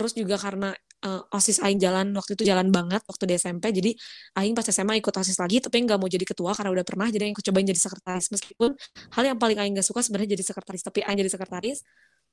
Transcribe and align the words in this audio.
terus 0.00 0.16
juga 0.16 0.40
karena 0.40 0.72
uh, 1.04 1.36
osis 1.36 1.60
aing 1.60 1.76
jalan 1.76 2.16
waktu 2.16 2.32
itu 2.32 2.48
jalan 2.48 2.72
banget 2.72 3.04
waktu 3.04 3.24
di 3.28 3.34
SMP 3.36 3.68
jadi 3.68 3.92
aing 4.40 4.56
pas 4.56 4.64
SMA 4.64 4.96
ikut 4.96 5.12
osis 5.12 5.36
lagi 5.36 5.60
tapi 5.60 5.84
nggak 5.84 6.00
mau 6.00 6.08
jadi 6.08 6.24
ketua 6.24 6.56
karena 6.56 6.72
udah 6.72 6.84
pernah 6.88 7.12
jadi 7.12 7.28
aing 7.28 7.36
cobain 7.36 7.68
jadi 7.68 7.80
sekretaris. 7.80 8.32
Meskipun 8.32 8.70
hal 9.12 9.22
yang 9.28 9.36
paling 9.36 9.60
aing 9.60 9.76
gak 9.76 9.84
suka 9.84 10.00
sebenarnya 10.00 10.40
jadi 10.40 10.44
sekretaris 10.48 10.82
tapi 10.84 11.04
aing 11.04 11.20
jadi 11.20 11.32
sekretaris. 11.36 11.84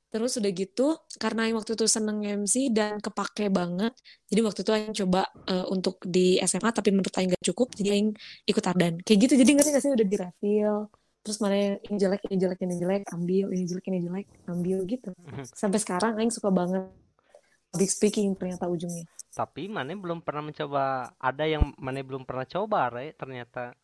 Terus 0.08 0.40
udah 0.40 0.52
gitu 0.56 0.88
karena 1.20 1.52
aing 1.52 1.56
waktu 1.60 1.76
itu 1.76 1.84
seneng 1.92 2.24
MC 2.24 2.72
dan 2.72 3.04
kepake 3.04 3.52
banget 3.52 3.92
jadi 4.32 4.40
waktu 4.48 4.64
itu 4.64 4.72
aing 4.72 4.96
coba 5.04 5.28
uh, 5.52 5.68
untuk 5.68 6.00
di 6.08 6.40
SMA 6.48 6.72
tapi 6.72 6.96
menurut 6.96 7.12
aing 7.20 7.36
gak 7.36 7.44
cukup 7.52 7.76
jadi 7.76 8.00
aing 8.00 8.16
ikut 8.48 8.64
Ardan. 8.64 9.04
Kayak 9.04 9.20
gitu 9.28 9.34
jadi 9.44 9.52
ngerti 9.60 9.70
gak 9.76 9.84
sih 9.84 9.92
udah 9.92 10.08
di 10.08 10.18
refill 10.20 10.78
terus 11.28 11.44
mana 11.44 11.60
yang 11.60 11.76
ini 11.84 11.98
jelek 12.00 12.22
ini 12.32 12.36
jelek 12.40 12.60
ini 12.64 12.76
jelek 12.80 13.04
ambil 13.12 13.46
ini 13.52 13.64
jelek 13.68 13.86
ini 13.92 14.00
jelek 14.00 14.28
ambil 14.48 14.78
gitu. 14.88 15.12
Mhm. 15.12 15.44
sampai 15.44 15.80
sekarang 15.84 16.16
aing 16.16 16.32
suka 16.32 16.48
banget 16.48 16.88
public 17.72 17.92
speaking 17.92 18.34
ternyata 18.36 18.66
ujungnya. 18.68 19.06
Tapi 19.32 19.70
mana 19.70 19.94
belum 19.94 20.26
pernah 20.26 20.50
mencoba 20.50 21.14
ada 21.22 21.44
yang 21.46 21.74
mana 21.78 22.02
belum 22.02 22.26
pernah 22.26 22.48
coba 22.48 22.90
re 22.90 23.14
ternyata 23.14 23.78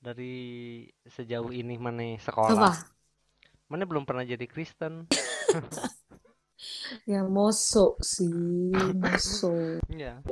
dari 0.00 0.84
sejauh 1.04 1.52
ini 1.52 1.76
mana 1.76 2.16
sekolah. 2.20 2.56
Apa? 2.56 2.72
mana 3.64 3.88
belum 3.88 4.04
pernah 4.04 4.24
jadi 4.24 4.44
Kristen. 4.46 5.04
Ya 7.04 7.20
mosok 7.20 8.00
sih 8.00 8.72
mosok. 8.96 9.84
Ya 9.92 10.22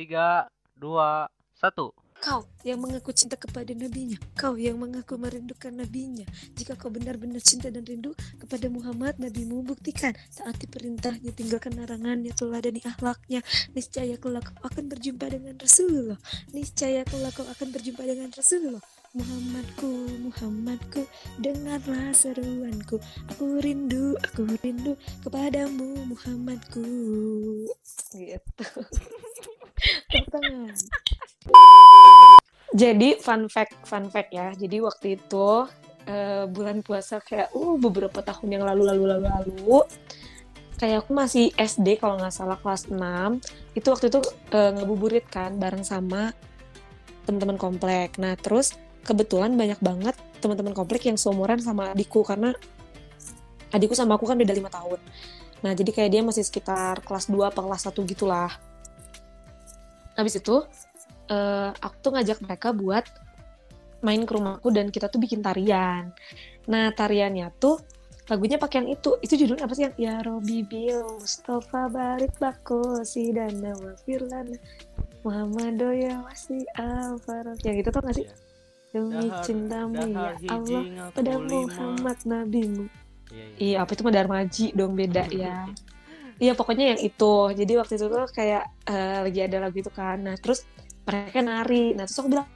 tiga 0.00 0.48
dua 0.76 1.28
satu 1.56 1.92
Kau 2.20 2.44
yang 2.68 2.84
mengaku 2.84 3.16
cinta 3.16 3.40
kepada 3.40 3.72
nabinya, 3.72 4.20
kau 4.36 4.52
yang 4.52 4.76
mengaku 4.76 5.16
merindukan 5.16 5.72
nabinya. 5.72 6.28
Jika 6.52 6.76
kau 6.76 6.92
benar-benar 6.92 7.40
cinta 7.40 7.72
dan 7.72 7.80
rindu 7.80 8.12
kepada 8.36 8.68
Muhammad, 8.68 9.16
nabimu 9.16 9.64
buktikan 9.64 10.12
taati 10.36 10.68
perintahnya, 10.68 11.32
tinggalkan 11.32 11.80
larangannya, 11.80 12.36
teladani 12.36 12.84
akhlaknya. 12.84 13.40
Niscaya 13.72 14.20
kelak 14.20 14.52
kau 14.52 14.68
akan 14.68 14.92
berjumpa 14.92 15.32
dengan 15.32 15.56
Rasulullah. 15.56 16.20
Niscaya 16.52 17.08
kelak 17.08 17.40
kau 17.40 17.48
akan 17.48 17.68
berjumpa 17.72 18.04
dengan 18.04 18.28
Rasulullah. 18.36 18.84
Muhammadku, 19.10 19.90
Muhammadku, 20.20 21.02
dengarlah 21.40 22.12
seruanku. 22.12 23.00
Aku 23.32 23.64
rindu, 23.64 24.14
aku 24.20 24.44
rindu 24.60 24.92
kepadamu, 25.24 26.04
Muhammadku. 26.04 26.84
Gitu. 28.12 28.66
Tangan. 30.30 30.76
Jadi 32.70 33.18
fun 33.18 33.50
fact, 33.50 33.82
fun 33.82 34.06
fact 34.08 34.30
ya. 34.30 34.54
Jadi 34.54 34.78
waktu 34.78 35.18
itu 35.18 35.66
uh, 36.06 36.44
bulan 36.46 36.86
puasa 36.86 37.18
kayak 37.18 37.50
uh 37.52 37.74
beberapa 37.76 38.22
tahun 38.22 38.48
yang 38.60 38.64
lalu 38.64 38.86
lalu 38.86 39.04
lalu 39.10 39.26
lalu 39.26 39.78
kayak 40.80 41.04
aku 41.04 41.12
masih 41.12 41.52
SD 41.60 42.00
kalau 42.00 42.16
nggak 42.16 42.32
salah 42.32 42.56
kelas 42.56 42.88
6 42.88 42.96
itu 43.76 43.86
waktu 43.92 44.08
itu 44.08 44.20
uh, 44.56 44.72
ngebuburit 44.80 45.28
kan 45.28 45.60
bareng 45.60 45.84
sama 45.84 46.32
teman-teman 47.28 47.60
komplek. 47.60 48.16
Nah, 48.16 48.32
terus 48.40 48.72
kebetulan 49.04 49.52
banyak 49.60 49.76
banget 49.84 50.16
teman-teman 50.40 50.72
komplek 50.72 51.04
yang 51.04 51.20
seumuran 51.20 51.60
sama 51.60 51.92
adikku 51.92 52.24
karena 52.24 52.56
adikku 53.76 53.92
sama 53.92 54.16
aku 54.16 54.24
kan 54.24 54.40
beda 54.40 54.56
lima 54.56 54.72
tahun. 54.72 54.96
Nah, 55.60 55.76
jadi 55.76 55.90
kayak 55.92 56.10
dia 56.16 56.22
masih 56.24 56.40
sekitar 56.48 57.04
kelas 57.04 57.28
2 57.28 57.52
atau 57.52 57.68
kelas 57.68 57.84
1 57.84 58.00
gitulah. 58.08 58.50
Habis 60.16 60.40
itu 60.40 60.64
uh, 61.30 61.70
aku 61.78 61.96
tuh 62.02 62.10
ngajak 62.18 62.38
mereka 62.44 62.74
buat 62.74 63.06
main 64.04 64.24
ke 64.24 64.32
rumahku 64.32 64.68
dan 64.74 64.90
kita 64.90 65.06
tuh 65.08 65.22
bikin 65.22 65.40
tarian. 65.40 66.12
Nah 66.68 66.92
tariannya 66.92 67.52
tuh 67.56 67.80
lagunya 68.26 68.56
pakai 68.56 68.84
yang 68.84 68.90
itu. 68.92 69.10
Itu 69.22 69.34
judulnya 69.38 69.64
apa 69.64 69.74
sih 69.76 69.84
yang 69.88 69.96
Ya 69.96 70.14
Robi 70.24 70.66
Bil 70.66 71.04
Mustafa 71.20 71.88
Barit 71.88 72.34
Bako 72.36 73.06
si 73.06 73.30
dan 73.30 73.60
Nama 73.60 73.96
Firlan 74.02 74.56
Muhammad 75.22 75.78
Doya 75.78 76.24
Wasi 76.24 76.64
Alfaro. 76.76 77.54
Yang 77.60 77.76
itu 77.86 77.88
tuh 77.92 78.00
gak 78.02 78.16
sih? 78.16 78.26
Demi 78.90 79.30
cintamu 79.46 80.02
ya 80.02 80.34
Allah 80.50 80.82
pada 81.14 81.38
Muhammad 81.38 82.18
Nabimu. 82.26 82.90
Iya, 83.30 83.46
iya. 83.46 83.46
iya, 83.62 83.76
apa 83.86 83.94
itu 83.94 84.02
mah 84.02 84.10
Darmaji 84.10 84.66
dong 84.74 84.98
beda 84.98 85.30
ya. 85.30 85.66
Iya 86.40 86.56
pokoknya 86.56 86.96
yang 86.96 87.00
itu. 87.04 87.34
Jadi 87.52 87.72
waktu 87.76 88.00
itu 88.00 88.08
tuh 88.08 88.24
kayak 88.32 88.64
uh, 88.88 89.28
lagi 89.28 89.44
ada 89.44 89.60
lagu 89.60 89.76
itu 89.76 89.92
kan. 89.92 90.24
Nah 90.24 90.40
terus 90.40 90.64
mereka 91.04 91.38
nari. 91.40 91.96
Nah 91.96 92.04
terus 92.04 92.18
aku 92.20 92.28
bilang 92.32 92.48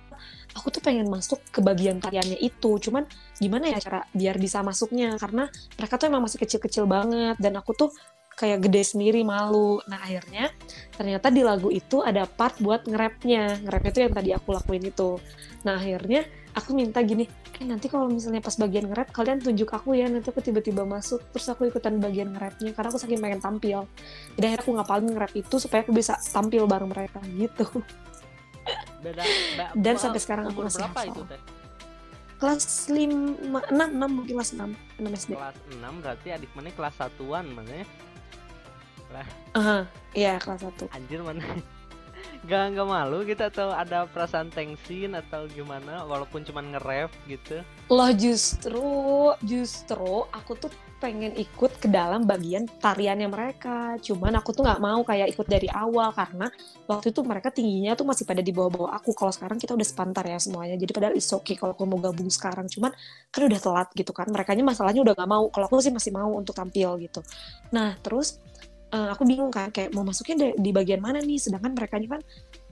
aku 0.55 0.71
tuh 0.71 0.83
pengen 0.83 1.11
masuk 1.11 1.43
ke 1.51 1.61
bagian 1.61 1.99
tariannya 1.99 2.39
itu. 2.39 2.79
Cuman 2.79 3.05
gimana 3.43 3.69
ya 3.71 3.79
cara 3.83 4.01
biar 4.15 4.39
bisa 4.39 4.63
masuknya? 4.63 5.19
Karena 5.19 5.51
mereka 5.77 5.95
tuh 5.99 6.07
emang 6.09 6.23
masih 6.25 6.39
kecil-kecil 6.41 6.87
banget 6.87 7.37
dan 7.43 7.59
aku 7.59 7.75
tuh 7.75 7.91
kayak 8.35 8.67
gede 8.67 8.83
sendiri 8.83 9.23
malu. 9.23 9.79
Nah 9.87 10.03
akhirnya 10.03 10.51
ternyata 10.95 11.31
di 11.31 11.43
lagu 11.43 11.71
itu 11.71 12.03
ada 12.03 12.27
part 12.27 12.59
buat 12.63 12.87
nge-rapnya. 12.87 13.63
Nge-rap 13.67 13.85
itu 13.91 13.99
yang 14.03 14.15
tadi 14.15 14.31
aku 14.35 14.49
lakuin 14.55 14.85
itu. 14.87 15.19
Nah 15.67 15.79
akhirnya 15.79 16.27
aku 16.55 16.71
minta 16.75 17.03
gini 17.03 17.27
eh 17.55 17.63
nanti 17.63 17.87
kalau 17.87 18.11
misalnya 18.11 18.43
pas 18.43 18.59
bagian 18.59 18.91
nge-rap 18.91 19.15
kalian 19.15 19.39
tunjuk 19.39 19.71
aku 19.71 19.95
ya. 19.95 20.11
Nanti 20.11 20.31
aku 20.31 20.43
tiba-tiba 20.43 20.83
masuk 20.83 21.23
terus 21.31 21.47
aku 21.51 21.71
ikutan 21.71 21.99
bagian 22.03 22.35
nge-rapnya 22.35 22.75
karena 22.75 22.89
aku 22.91 22.99
saking 22.99 23.23
pengen 23.23 23.41
tampil. 23.43 23.87
Jadi 24.35 24.45
akhirnya 24.45 24.63
aku 24.67 24.73
ngapalin 24.75 25.09
nge-rap 25.15 25.33
itu 25.35 25.55
supaya 25.63 25.81
aku 25.87 25.95
bisa 25.95 26.19
tampil 26.19 26.67
bareng 26.67 26.91
mereka 26.91 27.23
gitu 27.39 27.67
Beda, 29.05 29.23
dan 29.77 29.95
sampai 30.01 30.21
sekarang 30.25 30.49
aku 30.49 30.65
masih 30.65 30.81
berapa 30.81 30.97
hafal. 30.97 31.13
itu 31.13 31.23
teh? 31.29 31.41
Kelas 32.41 32.65
lima, 32.89 33.61
enam, 33.69 33.89
enam 34.01 34.11
mungkin 34.21 34.33
kelas 34.41 34.53
enam, 34.57 34.71
enam 34.97 35.13
SD. 35.13 35.37
Kelas 35.37 35.59
enam 35.77 35.93
berarti 36.01 36.29
adik 36.33 36.51
mana 36.57 36.73
kelas 36.73 36.95
satuan 36.97 37.45
mana 37.53 37.85
ya? 37.85 37.87
Uh, 39.55 39.83
iya 40.17 40.41
kelas 40.41 40.65
satu. 40.65 40.89
Anjir 40.91 41.21
mana? 41.21 41.45
Gak 42.45 42.77
nggak 42.77 42.85
malu 42.85 43.25
gitu 43.25 43.41
atau 43.41 43.73
ada 43.73 44.05
perasaan 44.05 44.53
tensin 44.53 45.17
atau 45.17 45.49
gimana 45.49 46.05
walaupun 46.05 46.45
cuma 46.45 46.61
nge-rap 46.61 47.09
gitu? 47.25 47.65
Loh 47.89 48.13
justru 48.13 48.85
justru 49.41 50.29
aku 50.29 50.53
tuh 50.61 50.69
pengen 51.05 51.37
ikut 51.37 51.85
ke 51.85 51.89
dalam 51.89 52.25
bagian 52.25 52.65
tariannya 52.81 53.29
mereka. 53.29 54.01
Cuman 54.01 54.41
aku 54.41 54.57
tuh 54.57 54.65
nggak 54.65 54.81
mau 54.81 55.01
kayak 55.05 55.37
ikut 55.37 55.45
dari 55.45 55.69
awal 55.69 56.13
karena 56.13 56.49
waktu 56.89 57.13
itu 57.13 57.21
mereka 57.21 57.49
tingginya 57.53 57.93
tuh 57.93 58.09
masih 58.09 58.25
pada 58.25 58.41
di 58.41 58.53
bawah-bawah 58.53 58.93
aku. 58.93 59.13
Kalau 59.13 59.33
sekarang 59.33 59.57
kita 59.57 59.77
udah 59.77 59.85
sepantar 59.85 60.25
ya 60.25 60.41
semuanya. 60.41 60.81
Jadi 60.81 60.93
padahal 60.93 61.17
is 61.17 61.29
okay 61.33 61.57
kalau 61.57 61.73
aku 61.73 61.85
mau 61.85 62.01
gabung 62.01 62.29
sekarang. 62.29 62.69
Cuman 62.69 62.93
kan 63.29 63.41
udah 63.45 63.61
telat 63.61 63.89
gitu 63.97 64.13
kan. 64.13 64.29
Mereka 64.29 64.57
masalahnya 64.65 65.01
udah 65.01 65.13
nggak 65.17 65.29
mau. 65.29 65.45
Kalau 65.53 65.65
aku 65.69 65.81
sih 65.81 65.93
masih 65.93 66.13
mau 66.13 66.33
untuk 66.37 66.57
tampil 66.57 66.97
gitu. 67.01 67.21
Nah 67.73 67.97
terus 68.01 68.41
uh, 68.95 69.09
aku 69.11 69.27
bingung 69.27 69.51
kan 69.51 69.75
kayak 69.75 69.91
mau 69.91 70.07
masuknya 70.07 70.37
di, 70.39 70.47
di 70.55 70.71
bagian 70.71 71.03
mana 71.03 71.19
nih. 71.19 71.39
Sedangkan 71.43 71.75
mereka 71.75 71.99
ini 71.99 72.07
kan 72.07 72.23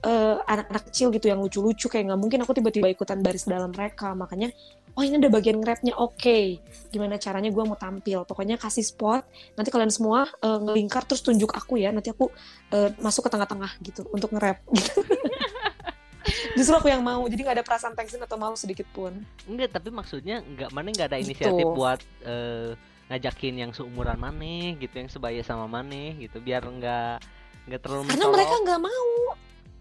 eh, 0.03 0.35
anak-anak 0.39 0.83
kecil 0.89 1.11
gitu 1.11 1.27
yang 1.27 1.43
lucu-lucu. 1.43 1.91
Kayak 1.91 2.13
nggak 2.13 2.19
mungkin 2.23 2.39
aku 2.47 2.55
tiba-tiba 2.55 2.87
ikutan 2.87 3.19
baris 3.19 3.43
dalam 3.43 3.75
mereka. 3.75 4.15
Makanya 4.15 4.55
oh 4.95 5.03
ini 5.03 5.19
ada 5.19 5.27
bagian 5.27 5.59
nge-rapnya 5.59 5.93
oke. 5.99 6.15
Okay. 6.15 6.63
gimana 6.93 7.19
caranya 7.19 7.51
gue 7.51 7.63
mau 7.67 7.75
tampil? 7.75 8.23
Pokoknya 8.23 8.55
kasih 8.55 8.85
spot. 8.87 9.27
Nanti 9.59 9.69
kalian 9.69 9.91
semua 9.91 10.29
uh, 10.39 10.59
ngelingkar 10.63 11.03
terus 11.03 11.21
tunjuk 11.21 11.51
aku 11.51 11.81
ya. 11.81 11.91
Nanti 11.91 12.15
aku 12.15 12.31
uh, 12.71 12.89
masuk 13.03 13.27
ke 13.27 13.29
tengah-tengah 13.35 13.71
gitu 13.83 14.07
untuk 14.15 14.31
nge-rap. 14.31 14.63
Gitu 14.71 15.03
justru 16.57 16.73
aku 16.77 16.87
yang 16.87 17.03
mau. 17.03 17.25
Jadi 17.27 17.41
nggak 17.43 17.57
ada 17.59 17.65
perasaan 17.65 17.93
tension 17.99 18.21
atau 18.23 18.39
malu 18.39 18.55
sedikit 18.55 18.87
pun. 18.95 19.11
Enggak 19.43 19.75
tapi 19.75 19.91
maksudnya 19.91 20.39
nggak 20.39 20.69
mana 20.71 20.87
nggak 20.93 21.07
ada 21.11 21.17
gitu. 21.19 21.35
inisiatif 21.35 21.65
gitu. 21.67 21.75
buat 21.75 21.99
uh, 22.23 22.71
ngajakin 23.13 23.61
yang 23.61 23.71
seumuran 23.77 24.17
mana 24.17 24.73
gitu 24.81 24.97
yang 24.97 25.05
sebaya 25.05 25.45
sama 25.45 25.69
mana 25.69 26.17
gitu 26.17 26.41
biar 26.41 26.65
nggak 26.65 27.21
nggak 27.69 27.81
terlalu 27.85 28.09
karena 28.09 28.27
mereka 28.33 28.55
nggak 28.65 28.81
mau. 28.81 29.09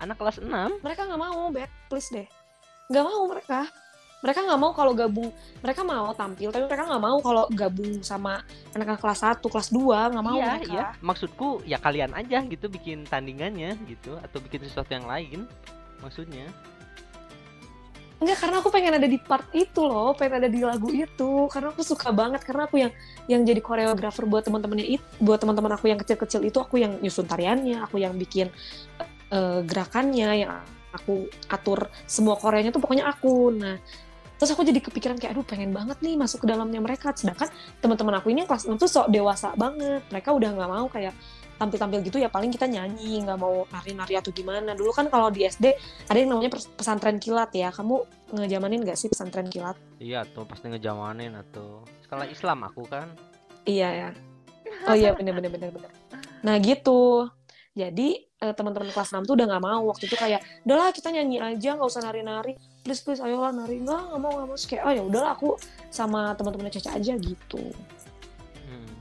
Anak 0.02 0.16
kelas 0.20 0.36
6 0.42 0.84
mereka 0.84 1.00
nggak 1.08 1.22
mau 1.22 1.48
bet 1.48 1.72
please 1.88 2.12
deh. 2.12 2.28
Nggak 2.92 3.04
mau 3.08 3.24
mereka. 3.24 3.60
Mereka 4.22 4.38
nggak 4.46 4.60
mau 4.60 4.70
kalau 4.70 4.92
gabung 4.94 5.30
mereka 5.64 5.80
mau 5.82 6.14
tampil 6.14 6.54
tapi 6.54 6.62
mereka 6.68 6.84
nggak 6.86 7.02
mau 7.02 7.18
kalau 7.18 7.44
gabung 7.50 8.04
sama 8.06 8.44
anak-anak 8.70 9.02
kelas 9.02 9.20
1, 9.42 9.42
kelas 9.42 9.68
2 9.74 10.12
nggak 10.14 10.26
mau 10.30 10.38
iya, 10.38 10.46
mereka. 10.46 10.70
iya. 10.70 10.84
maksudku 11.02 11.48
ya 11.66 11.78
kalian 11.82 12.14
aja 12.14 12.38
gitu 12.46 12.70
bikin 12.70 13.02
tandingannya 13.02 13.74
gitu 13.90 14.14
atau 14.22 14.38
bikin 14.38 14.62
sesuatu 14.62 14.94
yang 14.94 15.10
lain 15.10 15.50
maksudnya 15.98 16.46
Enggak, 18.22 18.38
karena 18.38 18.56
aku 18.62 18.70
pengen 18.70 18.94
ada 18.94 19.08
di 19.10 19.18
part 19.18 19.50
itu 19.50 19.82
loh, 19.82 20.14
pengen 20.14 20.46
ada 20.46 20.48
di 20.48 20.62
lagu 20.62 20.86
itu. 20.94 21.50
Karena 21.50 21.74
aku 21.74 21.82
suka 21.82 22.14
banget, 22.14 22.46
karena 22.46 22.70
aku 22.70 22.78
yang 22.78 22.92
yang 23.26 23.42
jadi 23.42 23.58
koreografer 23.58 24.22
buat 24.30 24.46
teman-temannya 24.46 24.86
itu, 24.94 25.02
buat 25.18 25.42
teman-teman 25.42 25.74
aku 25.74 25.90
yang 25.90 25.98
kecil-kecil 25.98 26.46
itu, 26.46 26.62
aku 26.62 26.78
yang 26.78 27.02
nyusun 27.02 27.26
tariannya, 27.26 27.82
aku 27.82 27.98
yang 27.98 28.14
bikin 28.14 28.46
uh, 29.34 29.66
gerakannya, 29.66 30.46
yang 30.46 30.62
aku 30.94 31.26
atur 31.50 31.90
semua 32.06 32.38
koreanya 32.38 32.70
tuh 32.70 32.78
pokoknya 32.78 33.10
aku. 33.10 33.58
Nah, 33.58 33.82
terus 34.38 34.54
aku 34.54 34.62
jadi 34.62 34.78
kepikiran 34.78 35.18
kayak 35.18 35.38
aduh 35.38 35.46
pengen 35.46 35.74
banget 35.74 35.98
nih 36.02 36.18
masuk 36.18 36.42
ke 36.42 36.50
dalamnya 36.50 36.82
mereka 36.82 37.14
sedangkan 37.14 37.46
teman-teman 37.78 38.18
aku 38.18 38.34
ini 38.34 38.42
yang 38.42 38.50
kelas 38.50 38.66
6 38.66 38.74
tuh 38.74 38.90
sok 38.90 39.06
dewasa 39.14 39.54
banget 39.54 40.02
mereka 40.10 40.34
udah 40.34 40.50
nggak 40.50 40.66
mau 40.66 40.90
kayak 40.90 41.14
tampil-tampil 41.60 42.00
gitu 42.02 42.18
ya 42.18 42.28
paling 42.32 42.50
kita 42.50 42.66
nyanyi 42.66 43.22
nggak 43.22 43.38
mau 43.38 43.64
nari-nari 43.70 44.18
atau 44.18 44.34
gimana. 44.34 44.74
Dulu 44.74 44.90
kan 44.90 45.06
kalau 45.12 45.28
di 45.30 45.46
SD 45.46 45.72
ada 46.08 46.18
yang 46.18 46.34
namanya 46.34 46.50
pesantren 46.76 47.22
kilat 47.22 47.52
ya. 47.54 47.70
Kamu 47.70 48.02
ngejamanin 48.34 48.82
gak 48.82 48.98
sih 48.98 49.08
pesantren 49.12 49.46
kilat? 49.46 49.76
Iya 50.00 50.24
tuh 50.26 50.48
pasti 50.48 50.72
ngejamanin 50.72 51.36
atau 51.36 51.84
sekolah 52.06 52.26
Islam 52.28 52.66
aku 52.66 52.82
kan. 52.88 53.12
Iya 53.68 53.88
ya. 53.90 54.10
Oh 54.88 54.96
iya 54.96 55.14
bener 55.14 55.36
bener 55.38 55.50
bener 55.52 55.70
bener. 55.70 55.90
Nah 56.42 56.58
gitu. 56.58 57.30
Jadi 57.72 58.20
uh, 58.44 58.52
teman-teman 58.52 58.92
kelas 58.92 59.16
6 59.16 59.24
tuh 59.24 59.32
udah 59.38 59.46
nggak 59.48 59.64
mau. 59.64 59.82
Waktu 59.88 60.04
itu 60.10 60.16
kayak 60.18 60.44
udahlah 60.68 60.92
kita 60.92 61.08
nyanyi 61.08 61.40
aja 61.40 61.78
nggak 61.78 61.88
usah 61.88 62.02
nari-nari. 62.04 62.58
Please 62.82 63.00
please 63.00 63.22
ayolah 63.22 63.54
nari. 63.54 63.80
Nggak 63.80 64.00
nggak 64.12 64.20
mau 64.20 64.32
nggak 64.36 64.48
mau. 64.50 64.56
Kayak 64.58 64.82
oh 64.84 64.92
ya 64.92 65.02
udahlah 65.06 65.30
aku 65.38 65.50
sama 65.88 66.34
teman-teman 66.36 66.68
Caca 66.68 66.98
aja 66.98 67.14
gitu. 67.16 67.62
Hmm. 68.66 68.92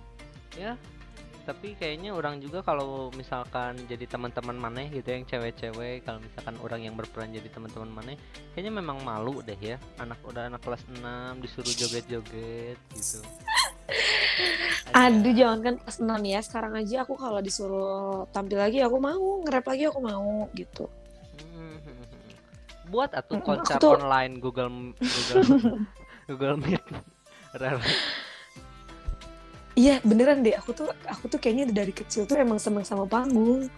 ya 0.59 0.75
tapi 1.41 1.73
kayaknya 1.73 2.13
orang 2.13 2.37
juga 2.37 2.61
kalau 2.61 3.09
misalkan 3.17 3.73
jadi 3.89 4.05
teman-teman 4.05 4.55
maneh 4.55 4.87
gitu 4.93 5.09
yang 5.09 5.25
cewek-cewek 5.25 6.05
kalau 6.05 6.21
misalkan 6.21 6.55
orang 6.61 6.81
yang 6.85 6.93
berperan 6.93 7.33
jadi 7.33 7.49
teman-teman 7.49 7.89
maneh 7.89 8.15
kayaknya 8.53 8.73
memang 8.77 9.01
malu 9.01 9.41
deh 9.41 9.57
ya. 9.57 9.81
Anak 9.97 10.21
udah 10.21 10.47
anak 10.53 10.61
kelas 10.61 10.85
6 10.87 11.01
disuruh 11.41 11.73
joget-joget 11.73 12.77
gitu. 12.93 13.19
Aduh 15.01 15.33
jangan 15.33 15.59
kan 15.65 15.75
kelas 15.81 15.97
6 15.97 16.07
ya. 16.23 16.39
Sekarang 16.45 16.73
aja 16.77 16.97
aku 17.03 17.13
kalau 17.17 17.41
disuruh 17.41 18.29
tampil 18.29 18.61
lagi 18.61 18.79
aku 18.85 18.97
mau. 19.01 19.41
Nge-rap 19.41 19.65
lagi 19.65 19.83
aku 19.89 19.99
mau 19.99 20.45
gitu. 20.53 20.85
Buat 22.93 23.17
atau 23.17 23.41
konser 23.41 23.81
tuh... 23.81 23.97
online 23.97 24.37
Google 24.37 24.93
Google 24.99 25.43
Google 26.29 26.57
Meet 26.61 26.85
Iya 29.75 30.03
beneran 30.03 30.43
deh 30.43 30.55
aku 30.55 30.75
tuh 30.75 30.91
aku 31.07 31.31
tuh 31.31 31.39
kayaknya 31.39 31.71
dari 31.71 31.95
kecil 31.95 32.27
tuh 32.27 32.35
emang 32.35 32.59
seneng 32.59 32.83
sama 32.83 33.07
panggung. 33.07 33.71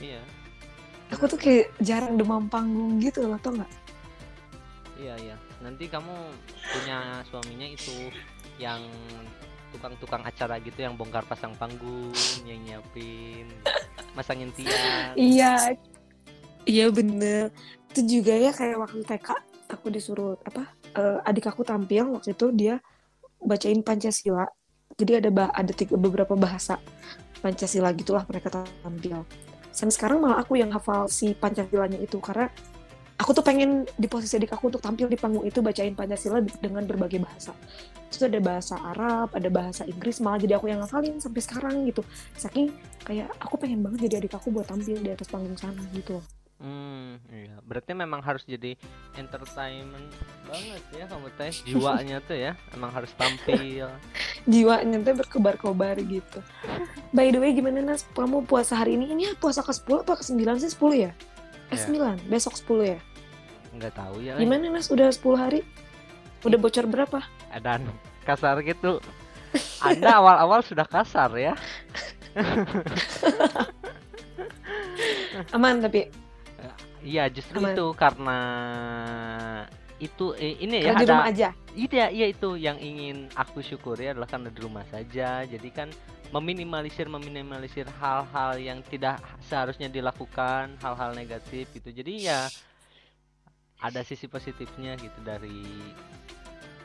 Iya. 0.00 0.20
Aku 1.12 1.28
tuh 1.30 1.40
kayak 1.40 1.72
jarang 1.80 2.20
demam 2.20 2.44
panggung 2.48 3.00
gitu 3.00 3.24
loh 3.24 3.40
tau 3.40 3.56
nggak? 3.56 3.72
Iya 5.00 5.14
iya. 5.20 5.36
Nanti 5.64 5.88
kamu 5.88 6.12
punya 6.68 7.24
suaminya 7.28 7.68
itu 7.68 8.12
yang 8.60 8.84
tukang-tukang 9.74 10.22
acara 10.22 10.62
gitu 10.62 10.86
yang 10.86 10.94
bongkar 10.94 11.26
pasang 11.26 11.50
panggung 11.58 12.14
yang 12.48 12.62
nyiapin 12.62 13.50
masangin 14.14 14.54
tiang 14.54 15.18
iya 15.18 15.74
iya 16.62 16.86
bener 16.94 17.50
itu 17.90 18.18
juga 18.18 18.38
ya 18.38 18.54
kayak 18.54 18.78
waktu 18.78 19.02
TK 19.02 19.28
aku 19.74 19.86
disuruh 19.90 20.38
apa 20.46 20.70
uh, 20.94 21.26
adik 21.26 21.50
aku 21.50 21.66
tampil 21.66 22.14
waktu 22.14 22.38
itu 22.38 22.54
dia 22.54 22.78
bacain 23.42 23.82
Pancasila 23.82 24.46
jadi 24.98 25.24
ada 25.24 25.50
ada 25.52 25.72
tiga 25.74 25.94
beberapa 25.98 26.34
bahasa 26.38 26.78
Pancasila 27.42 27.92
gitulah 27.92 28.24
mereka 28.24 28.64
tampil 28.82 29.26
sampai 29.74 29.94
sekarang 29.94 30.18
malah 30.22 30.40
aku 30.40 30.56
yang 30.56 30.70
hafal 30.70 31.10
si 31.10 31.34
Pancasilanya 31.34 31.98
itu 31.98 32.22
karena 32.22 32.48
aku 33.18 33.30
tuh 33.34 33.44
pengen 33.46 33.86
di 33.94 34.06
posisi 34.10 34.38
adik 34.38 34.54
aku 34.54 34.70
untuk 34.70 34.82
tampil 34.82 35.06
di 35.06 35.18
panggung 35.18 35.46
itu 35.46 35.62
bacain 35.62 35.94
Pancasila 35.94 36.42
dengan 36.58 36.82
berbagai 36.82 37.22
bahasa. 37.22 37.54
Terus 38.10 38.30
ada 38.30 38.40
bahasa 38.42 38.74
Arab, 38.78 39.34
ada 39.34 39.48
bahasa 39.50 39.82
Inggris, 39.86 40.22
malah 40.22 40.38
jadi 40.38 40.58
aku 40.58 40.70
yang 40.70 40.82
ngafalin 40.82 41.18
sampai 41.18 41.42
sekarang 41.42 41.74
gitu. 41.86 42.02
Saking 42.38 42.74
kayak 43.02 43.30
aku 43.38 43.58
pengen 43.58 43.82
banget 43.82 44.10
jadi 44.10 44.22
adik 44.22 44.38
aku 44.38 44.54
buat 44.54 44.66
tampil 44.66 44.98
di 44.98 45.10
atas 45.10 45.26
panggung 45.30 45.58
sana 45.58 45.82
gitu. 45.94 46.22
Hmm, 46.64 47.20
iya. 47.28 47.60
Berarti 47.60 47.92
memang 47.92 48.24
harus 48.24 48.40
jadi 48.48 48.72
entertainment 49.20 50.08
banget 50.48 50.80
ya 50.96 51.04
kamu 51.04 51.28
teh 51.36 51.52
jiwanya 51.68 52.24
tuh 52.24 52.36
ya, 52.40 52.56
emang 52.72 52.88
harus 52.88 53.12
tampil. 53.20 53.92
jiwanya 54.52 54.96
tuh 55.04 55.12
berkobar-kobar 55.20 56.00
gitu. 56.00 56.40
By 57.16 57.28
the 57.28 57.36
way, 57.36 57.52
gimana 57.52 57.84
Nas? 57.84 58.08
Kamu 58.16 58.48
puasa 58.48 58.80
hari 58.80 58.96
ini? 58.96 59.12
Ini 59.12 59.36
puasa 59.36 59.60
ke-10 59.60 60.08
apa 60.08 60.16
ke-9 60.16 60.40
sih? 60.64 60.72
10 60.72 61.04
ya? 61.04 61.12
Eh, 61.68 61.76
ya. 61.76 62.16
9, 62.16 62.32
besok 62.32 62.56
10 62.56 62.96
ya? 62.96 62.98
Enggak 63.76 63.92
tahu 63.92 64.24
ya. 64.24 64.40
Gimana 64.40 64.72
Nas? 64.72 64.88
Udah 64.88 65.12
10 65.12 65.36
hari? 65.36 65.60
Udah 66.48 66.56
bocor 66.56 66.88
berapa? 66.88 67.20
Dan 67.60 67.92
kasar 68.24 68.64
gitu. 68.64 69.04
Anda 69.84 70.16
awal-awal 70.16 70.64
sudah 70.64 70.88
kasar 70.88 71.28
ya. 71.36 71.52
Aman 75.52 75.84
tapi. 75.84 76.23
Iya 77.04 77.28
justru 77.28 77.60
Aman. 77.60 77.76
itu 77.76 77.86
karena 77.92 78.40
itu 80.00 80.32
eh, 80.40 80.56
ini 80.64 80.82
ya 80.82 80.96
di 80.96 81.04
rumah 81.04 81.28
aja. 81.28 81.48
Iya 81.76 82.08
iya 82.08 82.26
itu 82.32 82.56
yang 82.56 82.80
ingin 82.80 83.28
aku 83.36 83.60
syukuri 83.60 84.08
adalah 84.08 84.26
karena 84.26 84.48
di 84.48 84.60
rumah 84.64 84.82
saja. 84.88 85.44
Jadi 85.44 85.68
kan 85.68 85.92
meminimalisir 86.34 87.06
meminimalisir 87.06 87.86
hal-hal 88.02 88.58
yang 88.58 88.82
tidak 88.90 89.22
seharusnya 89.46 89.86
dilakukan 89.86 90.74
hal-hal 90.82 91.14
negatif 91.14 91.70
gitu 91.70 91.94
jadi 91.94 92.12
ya 92.18 92.40
ada 93.78 94.02
sisi 94.02 94.26
positifnya 94.26 94.98
gitu 94.98 95.14
dari 95.22 95.62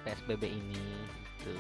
psbb 0.06 0.44
ini 0.45 0.86
gitu 1.18 1.56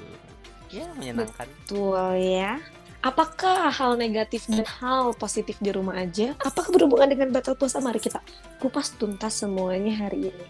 ya 0.69 0.85
menyenangkan 1.01 1.49
betul 1.49 2.13
ya 2.13 2.61
Apakah 2.99 3.71
hal 3.71 3.95
negatif 3.95 4.51
dan 4.51 4.67
hal 4.83 5.15
positif 5.15 5.55
di 5.63 5.71
rumah 5.71 5.95
aja? 6.03 6.35
Apakah 6.43 6.67
berhubungan 6.75 7.07
dengan 7.07 7.31
batal 7.31 7.55
puasa? 7.55 7.79
Mari 7.79 8.03
kita 8.03 8.19
kupas 8.59 8.91
tuntas 8.99 9.39
semuanya 9.39 9.95
hari 10.03 10.31
ini. 10.31 10.45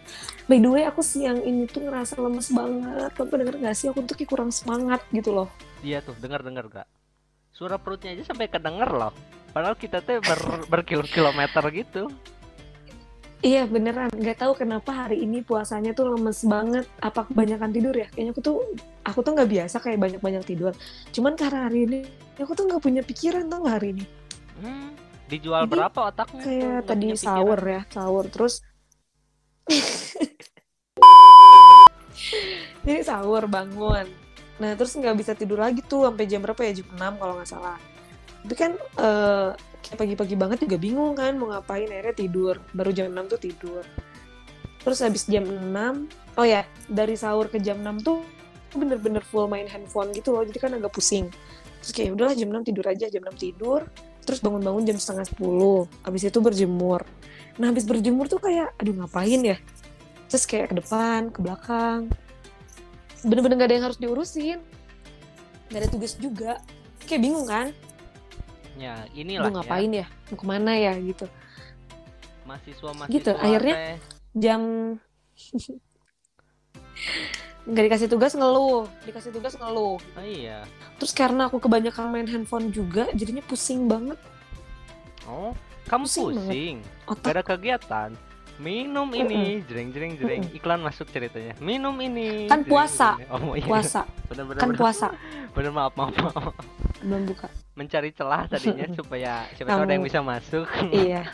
By 0.50 0.58
the 0.58 0.70
way, 0.70 0.84
aku 0.90 1.06
siang 1.06 1.46
ini 1.46 1.70
tuh 1.70 1.86
ngerasa 1.86 2.18
lemes 2.18 2.50
banget. 2.50 3.14
Kamu 3.14 3.34
denger 3.38 3.56
gak 3.62 3.76
sih? 3.78 3.94
Aku 3.94 4.02
tuh 4.02 4.18
kayak 4.18 4.30
kurang 4.34 4.50
semangat 4.50 5.06
gitu 5.14 5.30
loh. 5.30 5.48
Iya 5.86 6.02
tuh, 6.02 6.18
dengar-dengar 6.18 6.66
gak? 6.74 6.90
suara 7.60 7.76
perutnya 7.76 8.16
aja 8.16 8.32
sampai 8.32 8.48
kedenger 8.48 8.88
loh 8.88 9.12
padahal 9.52 9.76
kita 9.76 10.00
tuh 10.00 10.24
ber 10.24 10.40
berkilo-kilometer 10.72 11.64
gitu 11.76 12.08
Iya 13.40 13.64
beneran, 13.72 14.12
nggak 14.12 14.44
tahu 14.44 14.52
kenapa 14.52 14.92
hari 14.92 15.24
ini 15.24 15.40
puasanya 15.40 15.96
tuh 15.96 16.12
lemes 16.12 16.44
banget. 16.44 16.84
Apa 17.00 17.24
kebanyakan 17.32 17.72
tidur 17.72 17.96
ya? 17.96 18.12
Kayaknya 18.12 18.32
aku 18.36 18.42
tuh 18.44 18.56
aku 19.08 19.20
tuh 19.24 19.32
nggak 19.32 19.48
biasa 19.48 19.80
kayak 19.80 19.96
banyak-banyak 19.96 20.44
tidur. 20.44 20.76
Cuman 21.16 21.40
karena 21.40 21.72
hari 21.72 21.88
ini 21.88 22.00
aku 22.36 22.52
tuh 22.52 22.68
nggak 22.68 22.84
punya 22.84 23.00
pikiran 23.00 23.48
tuh 23.48 23.64
hari 23.64 23.96
ini. 23.96 24.04
Hmm, 24.60 24.92
dijual 25.32 25.64
Jadi, 25.64 25.72
berapa 25.72 26.00
otaknya? 26.12 26.44
Kayak 26.44 26.80
tadi 26.84 27.08
sahur 27.16 27.60
ya, 27.64 27.82
sahur 27.88 28.26
terus. 28.28 28.60
Jadi 32.84 33.02
sahur 33.08 33.48
bangun, 33.48 34.08
Nah 34.60 34.76
terus 34.76 34.92
nggak 35.00 35.16
bisa 35.16 35.32
tidur 35.32 35.64
lagi 35.64 35.80
tuh 35.80 36.12
sampai 36.12 36.28
jam 36.28 36.44
berapa 36.44 36.60
ya 36.68 36.84
jam 36.84 36.88
6 36.92 37.00
kalau 37.24 37.34
nggak 37.40 37.48
salah. 37.48 37.80
Tapi 38.44 38.56
kan 38.56 38.72
uh, 39.00 39.56
pagi-pagi 39.96 40.36
banget 40.38 40.68
juga 40.68 40.78
bingung 40.78 41.16
kan 41.18 41.36
mau 41.40 41.50
ngapain 41.52 41.90
akhirnya 41.90 42.16
tidur. 42.16 42.56
Baru 42.76 42.92
jam 42.94 43.10
6 43.12 43.32
tuh 43.32 43.40
tidur. 43.40 43.84
Terus 44.80 45.00
habis 45.04 45.28
jam 45.28 45.44
6, 45.44 46.40
oh 46.40 46.46
ya 46.48 46.64
dari 46.88 47.20
sahur 47.20 47.52
ke 47.52 47.60
jam 47.60 47.84
6 47.84 48.06
tuh 48.06 48.24
bener-bener 48.76 49.26
full 49.26 49.50
main 49.50 49.68
handphone 49.68 50.14
gitu 50.16 50.36
loh. 50.36 50.44
Jadi 50.46 50.60
kan 50.62 50.72
agak 50.76 50.94
pusing. 50.94 51.28
Terus 51.84 51.92
kayak 51.96 52.16
udahlah 52.16 52.36
jam 52.36 52.50
6 52.52 52.70
tidur 52.70 52.86
aja, 52.88 53.06
jam 53.12 53.24
6 53.24 53.36
tidur. 53.40 53.88
Terus 54.24 54.40
bangun-bangun 54.46 54.84
jam 54.86 54.98
setengah 55.00 55.26
10. 55.26 55.90
Habis 56.06 56.22
itu 56.30 56.40
berjemur. 56.40 57.02
Nah 57.58 57.74
habis 57.74 57.84
berjemur 57.84 58.30
tuh 58.30 58.40
kayak 58.40 58.72
aduh 58.78 58.94
ngapain 58.94 59.42
ya. 59.42 59.58
Terus 60.30 60.46
kayak 60.46 60.72
ke 60.72 60.76
depan, 60.80 61.34
ke 61.34 61.42
belakang 61.42 62.14
bener-bener 63.24 63.56
gak 63.60 63.68
ada 63.68 63.76
yang 63.76 63.86
harus 63.92 64.00
diurusin 64.00 64.60
gak 65.70 65.80
ada 65.86 65.90
tugas 65.92 66.16
juga 66.16 66.64
kayak 67.04 67.22
bingung 67.24 67.48
kan 67.48 67.76
ya 68.80 69.04
inilah 69.12 69.52
mau 69.52 69.60
ngapain 69.60 69.92
ya. 69.92 70.08
ya 70.08 70.32
mau 70.32 70.38
ke 70.40 70.46
mana 70.48 70.72
ya 70.80 70.96
gitu. 70.98 71.28
Mahasiswa 72.48 72.92
mahasiswa 72.96 73.14
gitu 73.14 73.32
akhirnya 73.36 73.76
teh. 73.76 73.98
jam 74.34 74.62
nggak 77.70 77.84
dikasih 77.92 78.08
tugas 78.08 78.34
ngeluh. 78.34 78.88
Dikasih 79.04 79.36
tugas 79.36 79.54
ngeluh. 79.60 80.00
Oh, 80.00 80.26
iya. 80.26 80.64
Terus 80.98 81.14
karena 81.14 81.52
aku 81.52 81.62
kebanyakan 81.62 82.10
main 82.10 82.26
handphone 82.26 82.72
juga 82.72 83.12
jadinya 83.14 83.44
pusing 83.46 83.86
banget. 83.86 84.18
Oh 85.28 85.54
kamu 85.90 86.06
pusing, 86.06 86.38
pusing. 86.38 86.78
Ada 87.26 87.42
kegiatan 87.42 88.14
minum 88.60 89.08
ini. 89.16 89.64
Jreng 89.64 89.96
jreng 89.96 90.20
jreng 90.20 90.44
iklan 90.52 90.84
masuk 90.84 91.08
ceritanya. 91.10 91.56
Minum 91.64 91.96
ini. 92.04 92.52
Kan 92.52 92.68
puasa. 92.68 93.16
oh 93.32 93.56
iya. 93.56 93.66
Puasa. 93.66 94.04
Bener, 94.30 94.46
bener, 94.46 94.62
kan 94.62 94.70
bener. 94.70 94.78
puasa. 94.78 95.08
Bener 95.58 95.72
maaf 95.74 95.98
maaf, 95.98 96.14
maaf. 96.22 96.54
belum 97.02 97.34
buka. 97.34 97.50
Mencari 97.74 98.14
celah 98.14 98.46
tadinya 98.46 98.86
supaya 98.94 99.50
siapa 99.58 99.74
tahu 99.74 99.82
ada 99.88 99.94
yang 99.96 100.06
bisa 100.06 100.20
masuk. 100.22 100.68
Iya. 100.94 101.24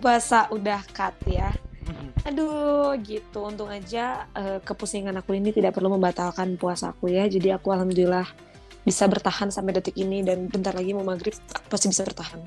Puasa 0.00 0.46
udah 0.54 0.80
cut 0.94 1.12
ya. 1.26 1.50
Aduh 2.24 2.94
gitu. 3.02 3.44
Untung 3.44 3.68
aja 3.68 4.30
uh, 4.32 4.62
kepusingan 4.62 5.18
aku 5.18 5.34
ini 5.34 5.50
tidak 5.50 5.74
perlu 5.74 5.90
membatalkan 5.92 6.56
puasa 6.56 6.94
aku 6.94 7.10
ya. 7.10 7.26
Jadi 7.26 7.52
aku 7.52 7.74
alhamdulillah 7.74 8.24
bisa 8.86 9.04
bertahan 9.10 9.50
sampai 9.50 9.76
detik 9.76 9.98
ini. 9.98 10.22
Dan 10.22 10.46
bentar 10.46 10.72
lagi 10.72 10.94
mau 10.94 11.04
maghrib 11.04 11.34
aku 11.52 11.66
pasti 11.66 11.90
bisa 11.90 12.06
bertahan 12.06 12.40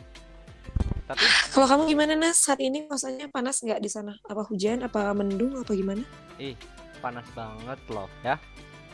tapi 1.09 1.25
kalau 1.49 1.65
kamu 1.65 1.81
gimana 1.89 2.13
Nas? 2.13 2.37
Saat 2.37 2.61
ini 2.61 2.85
rasanya 2.85 3.25
panas 3.33 3.65
nggak 3.65 3.81
di 3.81 3.89
sana? 3.89 4.13
Apa 4.29 4.45
hujan? 4.45 4.85
Apa 4.85 5.09
mendung? 5.17 5.57
Apa 5.57 5.73
gimana? 5.73 6.05
Ih, 6.37 6.53
panas 7.01 7.25
banget 7.33 7.81
loh 7.89 8.05
ya. 8.21 8.37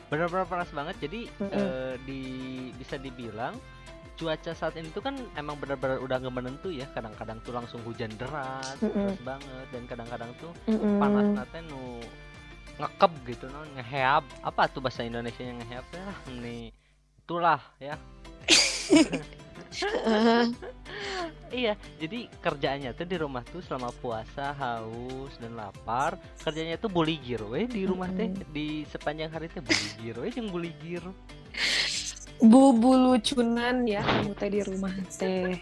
Benar-benar 0.07 0.47
panas 0.47 0.71
banget. 0.71 0.95
Jadi 1.03 1.27
mm 1.27 1.43
-hmm. 1.43 1.59
eh, 1.59 1.93
di 2.07 2.21
bisa 2.79 2.95
dibilang 2.95 3.59
cuaca 4.15 4.55
saat 4.55 4.79
ini 4.79 4.87
tuh 4.95 5.03
kan 5.03 5.19
emang 5.35 5.59
benar-benar 5.59 5.99
udah 5.99 6.15
nggak 6.23 6.35
menentu 6.39 6.71
ya. 6.71 6.87
Kadang-kadang 6.95 7.43
tuh 7.43 7.51
langsung 7.51 7.83
hujan 7.83 8.15
deras, 8.15 8.79
mm 8.79 8.87
-hmm. 8.87 8.95
deras 8.95 9.19
banget 9.27 9.67
dan 9.75 9.83
kadang-kadang 9.91 10.31
tuh 10.39 10.51
mm 10.71 10.77
-hmm. 10.79 10.95
panas 11.03 11.27
nate 11.35 11.59
nu 11.67 11.99
ngekep 12.75 13.11
gitu 13.31 13.45
non 13.55 13.71
ngeheab 13.79 14.23
apa 14.43 14.67
tuh 14.67 14.83
bahasa 14.83 15.07
Indonesia 15.07 15.39
yang 15.39 15.63
ngeheab 15.63 15.87
ya 15.95 16.07
nih 16.43 16.75
itulah 17.23 17.63
ya 17.79 17.95
iya 21.55 21.73
jadi 21.99 22.29
kerjaannya 22.39 22.91
tuh 22.95 23.07
di 23.07 23.17
rumah 23.19 23.43
tuh 23.47 23.61
selama 23.63 23.91
puasa 23.99 24.55
haus 24.55 25.33
dan 25.39 25.55
lapar 25.55 26.19
kerjanya 26.43 26.79
tuh 26.79 26.91
buligir 26.91 27.41
weh 27.47 27.67
di 27.67 27.83
rumah 27.87 28.09
teh 28.13 28.31
di 28.51 28.83
sepanjang 28.87 29.31
hari 29.31 29.47
teh 29.51 29.63
buligir 29.63 30.15
weh 30.19 30.31
yang 30.31 30.49
buligir. 30.51 31.03
Bubu 32.35 32.99
lucunan 32.99 33.87
ya 33.87 34.03
kamu 34.03 34.33
teh 34.35 34.49
di 34.51 34.61
rumah 34.63 34.93
teh. 35.15 35.55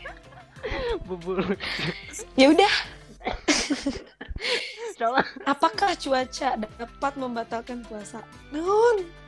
Bubur 1.07 1.43
ya 2.33 2.49
udah. 2.49 2.75
Apakah 5.43 5.99
cuaca 5.99 6.55
dapat 6.55 7.13
membatalkan 7.19 7.83
puasa? 7.83 8.23
Non 8.55 9.22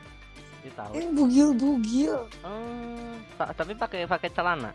ya 0.66 0.72
tahu. 0.74 0.92
Yang 0.98 1.08
bugil 1.14 1.48
bugil 1.54 2.14
Oh, 2.42 3.14
ta- 3.38 3.54
tapi 3.54 3.72
pakai 3.78 4.04
pakai 4.04 4.28
celana. 4.34 4.74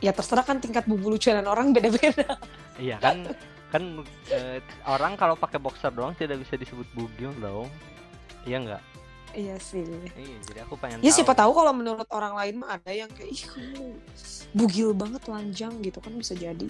Ya 0.00 0.10
terserah 0.10 0.42
kan 0.42 0.58
tingkat 0.58 0.88
bubu 0.88 1.12
lucunan 1.12 1.44
orang 1.44 1.76
beda 1.76 1.92
beda 1.92 2.40
iya 2.80 2.96
kan 2.96 3.28
kan 3.68 4.00
eh, 4.32 4.58
orang 4.88 5.12
kalau 5.14 5.36
pakai 5.36 5.60
boxer 5.60 5.92
doang 5.92 6.16
tidak 6.16 6.40
bisa 6.40 6.56
disebut 6.56 6.88
bugil 6.96 7.30
dong. 7.38 7.68
Iya 8.48 8.56
nggak? 8.64 8.82
Iya 9.36 9.56
sih. 9.62 9.84
Iya 10.16 10.36
jadi 10.48 10.58
aku 10.66 10.74
pengen 10.80 11.04
ya 11.04 11.12
siapa 11.12 11.36
tahu. 11.36 11.52
kalau 11.54 11.70
menurut 11.76 12.08
orang 12.10 12.34
lain 12.34 12.64
mah 12.64 12.80
ada 12.80 12.90
yang 12.90 13.12
kayak 13.12 13.30
ih 13.30 13.42
kamu 13.46 13.84
bugil 14.56 14.90
banget 14.96 15.22
lanjang 15.28 15.72
gitu 15.84 16.00
kan 16.02 16.16
bisa 16.16 16.34
jadi. 16.34 16.66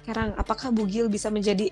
Sekarang 0.00 0.32
apakah 0.38 0.70
bugil 0.72 1.10
bisa 1.10 1.28
menjadi 1.28 1.68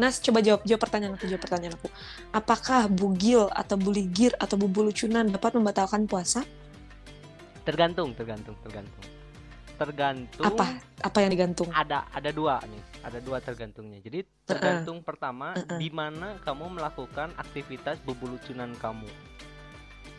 Nas 0.00 0.16
coba 0.24 0.40
jawab 0.40 0.64
jawab 0.64 0.80
pertanyaan 0.80 1.12
aku 1.20 1.28
jawab 1.28 1.42
pertanyaan 1.44 1.74
aku. 1.76 1.88
Apakah 2.32 2.88
bugil 2.88 3.48
atau 3.52 3.76
buligir 3.76 4.32
atau 4.40 4.56
bubu 4.56 4.88
lucunan 4.88 5.28
dapat 5.28 5.52
membatalkan 5.52 6.08
puasa? 6.08 6.40
Tergantung 7.62 8.16
tergantung 8.16 8.56
tergantung. 8.64 9.04
Tergantung 9.76 10.44
apa? 10.46 10.80
Apa 11.04 11.18
yang 11.20 11.30
digantung? 11.34 11.68
Ada 11.74 12.08
ada 12.08 12.30
dua 12.32 12.62
nih. 12.64 12.82
Ada 13.04 13.18
dua 13.20 13.38
tergantungnya. 13.44 14.00
Jadi 14.00 14.24
tergantung 14.48 15.04
pertama 15.04 15.52
Uh-uh. 15.58 15.76
di 15.76 15.88
mana 15.92 16.40
kamu 16.40 16.80
melakukan 16.80 17.34
aktivitas 17.36 18.00
bubulucunan 18.06 18.72
kamu. 18.80 19.10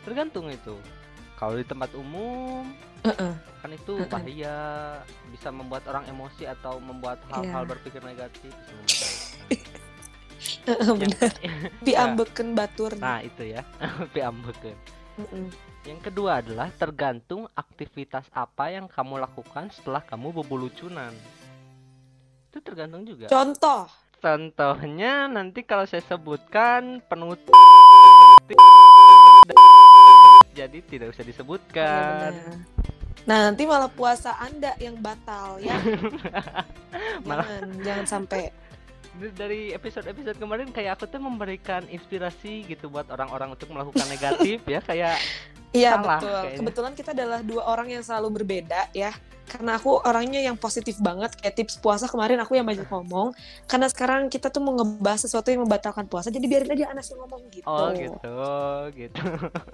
Tergantung 0.04 0.52
itu. 0.52 0.76
Kalau 1.34 1.58
di 1.58 1.66
tempat 1.66 1.90
umum 1.98 2.62
Heeh. 3.02 3.34
kan 3.34 3.43
itu 3.74 3.94
bahaya 4.06 4.56
bisa 5.28 5.50
membuat 5.50 5.82
orang 5.86 6.06
emosi 6.06 6.46
atau 6.46 6.78
membuat 6.78 7.18
hal-hal 7.28 7.62
Iya. 7.62 7.70
berpikir 7.70 8.00
negatif 8.00 8.52
bener 10.94 11.32
piambeken 11.80 12.54
batur 12.58 12.94
nah 12.96 13.18
itu 13.18 13.42
ya 13.48 13.62
piambekeun. 14.14 14.76
Heeh. 15.14 15.46
yang 15.84 16.00
kedua 16.00 16.40
adalah 16.40 16.70
tergantung 16.70 17.46
aktivitas 17.52 18.26
apa 18.30 18.68
yang 18.68 18.86
kamu 18.86 19.20
lakukan 19.20 19.70
setelah 19.70 20.00
kamu 20.00 20.32
bubulucunan 20.32 21.12
itu 22.48 22.58
tergantung 22.60 23.02
juga 23.02 23.26
contoh 23.26 23.86
Contohnya 24.16 25.28
nanti 25.28 25.68
kalau 25.68 25.84
saya 25.84 26.00
sebutkan 26.00 27.04
penutup 27.04 27.52
jadi 30.54 30.80
tidak 30.80 31.12
usah 31.12 31.20
Iya, 31.20 31.28
disebutkan. 31.28 32.30
benar. 32.32 32.93
Nah 33.24 33.48
nanti 33.48 33.64
malah 33.64 33.88
puasa 33.88 34.36
anda 34.36 34.76
yang 34.76 35.00
batal 35.00 35.56
ya 35.60 35.76
Malah- 37.28 37.48
jangan 37.48 37.68
jangan 37.82 38.06
sampai 38.06 38.42
Dari 39.14 39.70
episode-episode 39.70 40.42
kemarin 40.42 40.74
kayak 40.74 40.98
aku 40.98 41.06
tuh 41.06 41.22
memberikan 41.22 41.86
inspirasi 41.86 42.66
gitu 42.66 42.90
buat 42.90 43.06
orang-orang 43.14 43.54
untuk 43.54 43.70
melakukan 43.70 44.10
negatif 44.10 44.58
ya 44.66 44.82
kayak 44.82 45.22
Iya 45.74 45.98
betul. 45.98 46.30
kayaknya. 46.30 46.58
Kebetulan 46.62 46.92
kita 46.94 47.10
adalah 47.10 47.40
dua 47.42 47.62
orang 47.66 47.90
yang 47.90 48.02
selalu 48.06 48.42
berbeda 48.42 48.94
ya. 48.94 49.10
Karena 49.44 49.76
aku 49.76 50.00
orangnya 50.00 50.40
yang 50.40 50.56
positif 50.56 50.96
banget 51.02 51.34
kayak 51.36 51.54
tips 51.58 51.76
puasa 51.82 52.06
kemarin 52.08 52.38
aku 52.40 52.56
yang 52.56 52.64
banyak 52.64 52.86
ngomong. 52.88 53.34
Karena 53.66 53.90
sekarang 53.90 54.30
kita 54.30 54.48
tuh 54.54 54.62
mau 54.62 54.72
ngebahas 54.78 55.26
sesuatu 55.26 55.50
yang 55.50 55.66
membatalkan 55.66 56.06
puasa, 56.08 56.30
jadi 56.30 56.46
biarin 56.46 56.70
aja 56.78 56.94
Anas 56.94 57.10
yang 57.12 57.20
ngomong 57.26 57.42
gitu. 57.52 57.66
oh 57.66 57.90
gitu 57.92 58.38
gitu. 58.94 59.20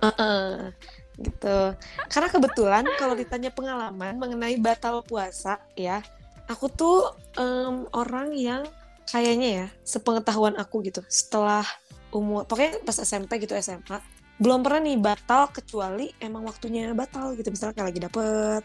Heeh. 0.02 0.72
Gitu. 1.18 1.74
Karena 2.06 2.28
kebetulan 2.28 2.84
kalau 2.98 3.14
ditanya 3.18 3.50
pengalaman 3.50 4.18
mengenai 4.20 4.56
batal 4.60 5.02
puasa 5.02 5.58
ya, 5.74 6.04
aku 6.46 6.70
tuh 6.70 7.10
em, 7.38 7.86
orang 7.94 8.34
yang 8.36 8.62
kayaknya 9.08 9.48
ya 9.48 9.66
sepengetahuan 9.82 10.54
aku 10.54 10.86
gitu 10.86 11.02
setelah 11.10 11.66
umur 12.14 12.46
pokoknya 12.46 12.78
pas 12.86 12.94
SMP 12.94 13.42
gitu 13.42 13.58
SMA 13.58 13.98
belum 14.38 14.62
pernah 14.62 14.86
nih 14.86 14.98
batal 15.02 15.50
kecuali 15.50 16.14
emang 16.22 16.46
waktunya 16.46 16.94
batal 16.94 17.34
gitu 17.34 17.50
misalnya 17.50 17.74
kayak 17.74 17.88
lagi 17.90 18.00
dapet 18.06 18.62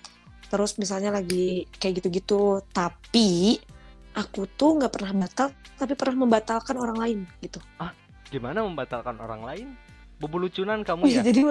terus 0.54 0.78
misalnya 0.78 1.10
lagi 1.10 1.66
kayak 1.82 1.98
gitu-gitu 1.98 2.62
tapi 2.70 3.58
aku 4.14 4.46
tuh 4.54 4.78
nggak 4.78 4.94
pernah 4.94 5.26
batal 5.26 5.50
tapi 5.82 5.98
pernah 5.98 6.30
membatalkan 6.30 6.78
orang 6.78 6.98
lain 7.02 7.20
gitu 7.42 7.58
Gimana 8.34 8.66
membatalkan 8.66 9.16
orang 9.22 9.42
lain? 9.46 9.68
Bubulucunan 10.18 10.82
kamu 10.82 11.08
iya, 11.12 11.22
ya? 11.22 11.32
jadi 11.32 11.42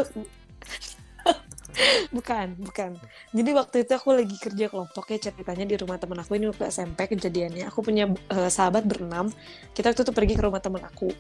bukan, 2.15 2.55
bukan. 2.59 2.91
Jadi 3.35 3.51
waktu 3.55 3.77
itu 3.87 3.93
aku 3.95 4.15
lagi 4.15 4.37
kerja 4.39 4.67
kelompok 4.71 5.11
ya 5.11 5.19
ceritanya 5.31 5.67
di 5.67 5.77
rumah 5.79 5.99
temen 5.99 6.19
aku 6.19 6.39
ini 6.39 6.47
waktu 6.51 6.71
SMP 6.71 7.11
kejadiannya. 7.11 7.69
Aku 7.71 7.83
punya 7.83 8.09
eh, 8.09 8.51
sahabat 8.51 8.87
berenam. 8.87 9.31
Kita 9.75 9.91
waktu 9.91 10.03
itu 10.07 10.15
pergi 10.15 10.35
ke 10.39 10.43
rumah 10.45 10.63
temen 10.63 10.83
aku. 10.83 11.11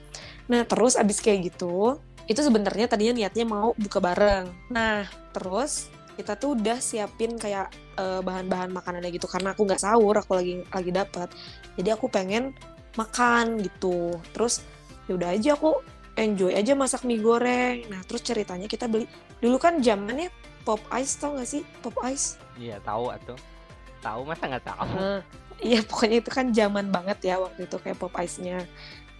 Nah 0.50 0.62
terus 0.66 0.94
abis 0.94 1.18
kayak 1.18 1.54
gitu, 1.54 1.98
itu 2.30 2.40
sebenarnya 2.40 2.86
tadinya 2.86 3.14
niatnya 3.18 3.44
mau 3.46 3.74
buka 3.74 3.98
bareng. 3.98 4.46
Nah 4.70 5.08
terus 5.34 5.90
kita 6.14 6.38
tuh 6.38 6.54
udah 6.54 6.78
siapin 6.78 7.34
kayak 7.34 7.74
eh, 7.98 8.20
bahan-bahan 8.22 8.70
makanannya 8.70 9.10
gitu 9.10 9.26
karena 9.26 9.52
aku 9.52 9.66
nggak 9.66 9.82
sahur, 9.82 10.14
aku 10.14 10.38
lagi 10.38 10.62
lagi 10.70 10.90
dapat. 10.94 11.28
Jadi 11.74 11.88
aku 11.90 12.06
pengen 12.06 12.54
makan 12.94 13.58
gitu. 13.58 14.14
Terus 14.30 14.62
yaudah 15.10 15.34
aja 15.34 15.58
aku 15.58 15.82
enjoy 16.14 16.54
aja 16.54 16.72
masak 16.78 17.02
mie 17.02 17.18
goreng. 17.18 17.86
Nah, 17.90 18.00
terus 18.06 18.22
ceritanya 18.22 18.70
kita 18.70 18.86
beli 18.86 19.06
dulu 19.44 19.60
kan 19.60 19.84
zamannya 19.84 20.32
pop 20.64 20.80
ice 20.96 21.20
tau 21.20 21.36
gak 21.36 21.44
sih 21.44 21.60
pop 21.84 21.92
ice? 22.08 22.40
Iya 22.56 22.80
tahu 22.80 23.12
atau 23.12 23.36
tahu 24.00 24.24
masa 24.24 24.48
nggak 24.48 24.64
tahu? 24.64 24.88
Nah, 24.96 25.20
iya 25.60 25.80
pokoknya 25.84 26.16
itu 26.24 26.30
kan 26.32 26.46
zaman 26.52 26.88
banget 26.88 27.18
ya 27.28 27.36
waktu 27.40 27.68
itu 27.68 27.76
kayak 27.76 28.00
pop 28.00 28.12
ice-nya. 28.20 28.64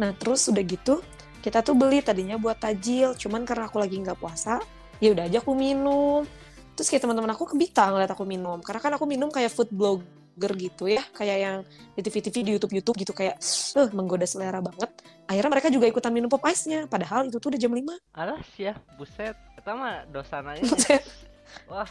Nah, 0.01 0.17
terus 0.17 0.49
udah 0.49 0.65
gitu 0.65 1.05
kita 1.45 1.61
tuh 1.61 1.77
beli 1.77 2.01
tadinya 2.01 2.41
buat 2.41 2.57
tajil, 2.57 3.13
cuman 3.21 3.45
karena 3.45 3.69
aku 3.69 3.77
lagi 3.77 4.01
nggak 4.01 4.17
puasa, 4.17 4.65
ya 4.97 5.13
udah 5.13 5.29
aja 5.29 5.45
aku 5.45 5.53
minum. 5.53 6.25
Terus 6.73 6.89
kayak 6.89 7.05
teman-teman 7.05 7.37
aku 7.37 7.53
kebita 7.53 7.93
ngeliat 7.93 8.09
aku 8.17 8.25
minum, 8.25 8.65
karena 8.65 8.81
kan 8.81 8.93
aku 8.97 9.05
minum 9.05 9.29
kayak 9.29 9.53
food 9.53 9.69
blogger 9.69 10.53
gitu 10.57 10.89
ya, 10.89 11.05
kayak 11.13 11.37
yang 11.37 11.57
di 11.93 12.01
TV-TV 12.01 12.37
di 12.41 12.51
YouTube-YouTube 12.57 12.97
gitu 12.97 13.13
kayak, 13.13 13.37
eh 13.77 13.89
menggoda 13.93 14.25
selera 14.25 14.65
banget. 14.65 14.89
Akhirnya 15.29 15.53
mereka 15.53 15.69
juga 15.69 15.85
ikutan 15.85 16.17
minum 16.17 16.33
pop 16.33 16.41
ice-nya, 16.49 16.89
padahal 16.89 17.29
itu 17.29 17.37
tuh 17.37 17.53
udah 17.53 17.61
jam 17.61 17.77
5 17.77 17.93
Alas 18.17 18.49
ya, 18.57 18.73
buset. 18.97 19.37
Pertama 19.65 20.05
dosananya 20.13 20.61
wah 21.73 21.89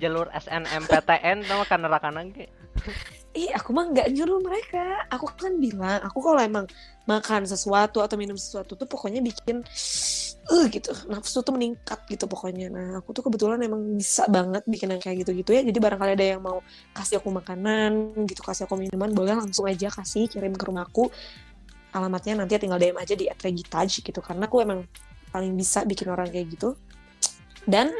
jalur 0.00 0.32
SNMPTN 0.32 1.44
sama 1.44 1.68
kan 1.68 1.76
neraka 1.84 2.08
ge. 2.32 2.48
Ih, 3.36 3.52
aku 3.52 3.76
mah 3.76 3.92
nggak 3.92 4.08
nyuruh 4.16 4.40
mereka. 4.40 5.04
Aku 5.12 5.28
kan 5.28 5.60
bilang, 5.60 6.00
aku 6.00 6.24
kalau 6.24 6.40
emang 6.40 6.64
makan 7.04 7.44
sesuatu 7.44 8.00
atau 8.00 8.16
minum 8.16 8.40
sesuatu 8.40 8.80
tuh 8.80 8.88
pokoknya 8.88 9.20
bikin 9.20 9.60
eh 10.44 10.64
gitu, 10.72 10.88
nafsu 11.12 11.44
tuh 11.44 11.52
meningkat 11.52 12.00
gitu 12.08 12.24
pokoknya. 12.24 12.72
Nah, 12.72 12.88
aku 13.04 13.12
tuh 13.12 13.28
kebetulan 13.28 13.60
emang 13.60 14.00
bisa 14.00 14.24
banget 14.32 14.64
bikin 14.64 14.88
yang 14.96 15.02
kayak 15.04 15.20
gitu-gitu 15.20 15.50
ya. 15.52 15.60
Jadi 15.68 15.78
barangkali 15.84 16.12
ada 16.16 16.26
yang 16.32 16.40
mau 16.40 16.64
kasih 16.96 17.20
aku 17.20 17.28
makanan 17.28 18.24
gitu, 18.24 18.40
kasih 18.40 18.64
aku 18.64 18.80
minuman, 18.80 19.12
boleh 19.12 19.36
langsung 19.36 19.68
aja 19.68 19.92
kasih 19.92 20.32
kirim 20.32 20.56
ke 20.56 20.64
rumahku. 20.64 21.12
Alamatnya 21.92 22.40
nanti 22.40 22.56
tinggal 22.56 22.80
DM 22.80 22.96
aja 22.96 23.12
di 23.12 23.28
@regitaj 23.28 24.00
gitu 24.00 24.24
karena 24.24 24.48
aku 24.48 24.64
emang 24.64 24.88
paling 25.34 25.52
bisa 25.52 25.82
bikin 25.82 26.06
orang 26.06 26.30
kayak 26.30 26.46
gitu. 26.48 26.78
Dan 27.64 27.90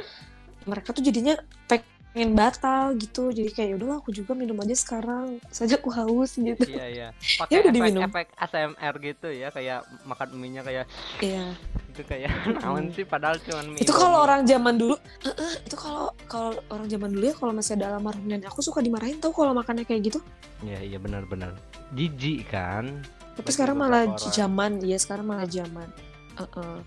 mereka 0.65 0.93
tuh 0.93 1.03
jadinya 1.03 1.35
pengen 1.67 2.31
batal 2.33 2.95
gitu 2.95 3.29
jadi 3.29 3.51
kayak 3.51 3.71
udahlah 3.75 3.99
aku 3.99 4.09
juga 4.09 4.33
minum 4.33 4.55
aja 4.57 4.71
sekarang 4.73 5.43
saja 5.51 5.75
aku 5.75 5.91
haus 5.91 6.39
gitu 6.39 6.63
Iya 6.63 6.87
iya. 6.87 7.09
Ya 7.27 7.37
Pakai 7.43 7.57
udah 7.59 7.73
diminum. 7.75 8.03
efek-efek 8.03 8.27
ASMR 8.39 8.95
gitu 9.03 9.29
ya, 9.29 9.49
kayak 9.51 9.79
makan 10.05 10.29
mie-nya 10.33 10.63
kayak 10.63 10.87
iya 11.19 11.51
itu 11.91 12.03
kayak 12.05 12.31
naon 12.57 12.91
sih 12.91 13.03
padahal 13.03 13.35
cuman 13.41 13.67
mie. 13.69 13.83
itu 13.83 13.91
kalau 13.91 14.23
orang 14.23 14.43
zaman 14.43 14.75
dulu 14.75 14.95
eh, 15.21 15.31
eh, 15.33 15.55
itu 15.61 15.75
kalau 15.75 16.07
kalau 16.25 16.51
orang 16.69 16.87
zaman 16.87 17.11
dulu 17.11 17.25
ya 17.25 17.35
kalau 17.35 17.53
masih 17.53 17.73
ada 17.75 17.87
almarhum 17.91 18.25
nenek 18.25 18.47
aku 18.47 18.61
suka 18.61 18.79
dimarahin 18.79 19.19
tau 19.19 19.31
kalau 19.31 19.51
makannya 19.53 19.83
kayak 19.83 20.07
gitu 20.07 20.19
Iya 20.61 20.81
iya 20.87 20.99
benar-benar. 20.99 21.51
Jijik 21.91 22.47
kan? 22.49 23.03
tapi 23.33 23.43
Bagi 23.43 23.53
sekarang 23.53 23.77
malah 23.77 24.07
orang. 24.09 24.31
zaman 24.31 24.73
iya 24.81 24.97
sekarang 24.97 25.27
malah 25.27 25.47
zaman 25.47 25.91
Eh, 26.33 26.43
eh. 26.43 26.79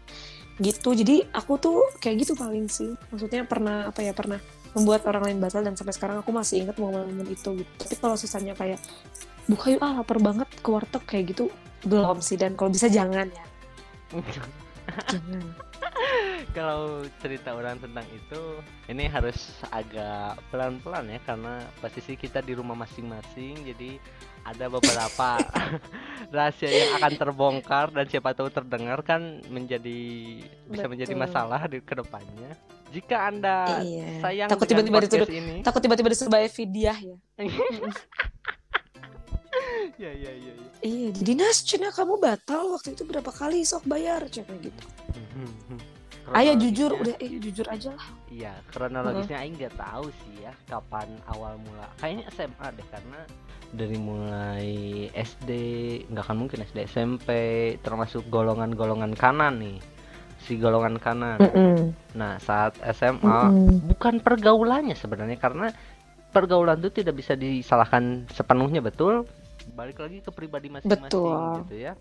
Gitu. 0.57 0.93
Jadi 0.93 1.25
aku 1.33 1.57
tuh 1.57 1.85
kayak 2.01 2.25
gitu 2.25 2.33
paling 2.33 2.69
sih. 2.69 2.93
Maksudnya 3.13 3.45
pernah 3.45 3.89
apa 3.89 4.01
ya 4.01 4.13
pernah 4.13 4.41
membuat 4.73 5.05
orang 5.09 5.31
lain 5.31 5.37
batal 5.41 5.65
dan 5.65 5.73
sampai 5.73 5.93
sekarang 5.95 6.17
aku 6.21 6.29
masih 6.29 6.65
ingat 6.65 6.77
momen-momen 6.77 7.25
itu 7.29 7.63
gitu. 7.63 7.71
Tapi 7.81 7.95
kalau 7.97 8.15
sisanya 8.17 8.53
kayak 8.53 8.81
buka 9.47 9.71
yuk 9.73 9.81
ah 9.81 10.01
lapar 10.01 10.19
banget 10.19 10.49
ke 10.49 10.69
warteg 10.69 11.03
kayak 11.05 11.33
gitu 11.33 11.49
belum 11.85 12.21
sih. 12.21 12.37
Dan 12.37 12.57
kalau 12.57 12.73
bisa 12.73 12.89
jangan 12.89 13.29
ya. 13.29 13.45
Jangan 15.11 15.66
kalau 16.57 17.03
cerita 17.19 17.53
orang 17.53 17.77
tentang 17.77 18.05
itu 18.09 18.41
ini 18.87 19.05
harus 19.05 19.37
agak 19.69 20.39
pelan-pelan 20.49 21.07
ya 21.09 21.19
karena 21.23 21.61
posisi 21.79 22.15
kita 22.15 22.41
di 22.41 22.53
rumah 22.53 22.75
masing-masing 22.75 23.65
jadi 23.65 23.99
ada 24.47 24.71
beberapa 24.71 25.29
rahasia 26.35 26.71
yang 26.71 26.91
akan 26.97 27.13
terbongkar 27.19 27.91
dan 27.91 28.05
siapa 28.07 28.31
tahu 28.31 28.47
terdengar 28.47 29.03
kan 29.03 29.43
menjadi 29.51 29.99
bisa 30.71 30.87
menjadi 30.87 31.13
Betul. 31.13 31.23
masalah 31.27 31.61
di 31.67 31.83
ke 31.83 31.93
depannya 31.93 32.51
jika 32.87 33.27
anda 33.27 33.83
Iya. 33.83 34.23
sayang 34.23 34.47
Takut 34.47 34.67
tiba-tiba 34.67 35.03
dituduh- 35.03 35.27
ini 35.27 35.59
Takut 35.59 35.83
tiba-tiba 35.83 36.07
disebut 36.07 36.31
Fidyah 36.47 36.97
ya. 37.03 37.15
ya 39.97 40.11
ya 40.13 40.31
ya, 40.31 40.51
ya. 40.53 40.67
Iya, 40.85 41.09
jadi 41.09 41.31
Nas, 41.41 41.65
Cina 41.65 41.89
kamu 41.89 42.21
batal 42.21 42.69
waktu 42.69 42.93
itu 42.93 43.01
berapa 43.01 43.33
kali 43.33 43.65
sok 43.65 43.89
bayar 43.89 44.29
cek 44.29 44.45
kayak 44.45 44.77
gitu. 45.39 45.75
Ayo 46.27 46.59
jujur, 46.59 46.91
Kronologisnya- 46.91 47.15
udah 47.15 47.15
eh 47.23 47.39
jujur 47.39 47.67
aja 47.67 47.89
lah. 47.95 48.07
Iya, 48.27 48.53
kronologisnya 48.67 49.37
Aing 49.39 49.55
nggak 49.55 49.75
tahu 49.75 50.05
sih 50.11 50.43
ya 50.43 50.51
kapan 50.67 51.07
awal 51.25 51.55
mula. 51.57 51.87
Kayaknya 51.97 52.25
SMA 52.29 52.67
deh 52.75 52.87
karena 52.89 53.19
dari 53.69 53.97
mulai 53.97 54.71
SD 55.09 55.49
nggak 56.07 56.23
akan 56.23 56.37
mungkin 56.37 56.59
SD 56.61 56.77
SMP 56.85 57.27
termasuk 57.79 58.27
golongan-golongan 58.27 59.15
kanan 59.15 59.63
nih 59.63 59.79
si 60.37 60.55
golongan 60.55 60.99
kanan. 60.99 61.39
Nah 62.13 62.35
saat 62.39 62.75
SMA 62.91 63.47
bukan 63.87 64.19
pergaulannya 64.19 64.95
sebenarnya 64.95 65.35
karena 65.37 65.71
pergaulan 66.27 66.75
itu 66.77 66.91
tidak 66.93 67.15
bisa 67.15 67.33
disalahkan 67.33 68.27
sepenuhnya 68.29 68.83
betul. 68.83 69.23
Balik 69.69 69.99
lagi 69.99 70.19
ke 70.19 70.31
pribadi 70.31 70.67
masing-masing 70.67 71.07
gitu 71.63 71.75
ya. 71.77 71.93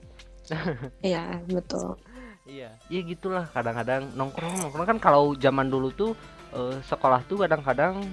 Iya, 1.02 1.42
betul. 1.42 1.98
Iya, 2.46 2.70
ya 2.86 3.00
gitulah 3.02 3.50
kadang-kadang 3.50 4.14
nongkrong 4.14 4.62
nongkrong 4.62 4.86
kan 4.86 4.98
kalau 5.02 5.34
zaman 5.34 5.66
dulu 5.66 5.90
tuh 5.90 6.14
eh, 6.54 6.78
sekolah 6.86 7.26
tuh 7.26 7.42
kadang-kadang 7.42 8.06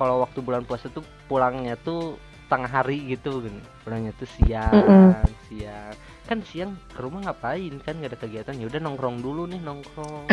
kalau 0.00 0.24
waktu 0.24 0.40
bulan 0.40 0.64
puasa 0.64 0.88
tuh 0.88 1.04
pulangnya 1.28 1.76
tuh 1.76 2.16
tengah 2.48 2.68
hari 2.68 3.04
gitu 3.12 3.44
kan. 3.44 3.56
Pulangnya 3.84 4.12
tuh 4.16 4.28
siang, 4.40 4.72
Mm-mm. 4.72 5.12
siang. 5.48 5.92
Kan 6.24 6.40
siang 6.48 6.72
ke 6.96 7.00
rumah 7.04 7.28
ngapain 7.28 7.76
kan 7.84 8.00
nggak 8.00 8.16
ada 8.16 8.18
kegiatan 8.20 8.56
ya 8.56 8.66
udah 8.72 8.80
nongkrong 8.80 9.20
dulu 9.20 9.44
nih 9.52 9.60
nongkrong. 9.60 10.32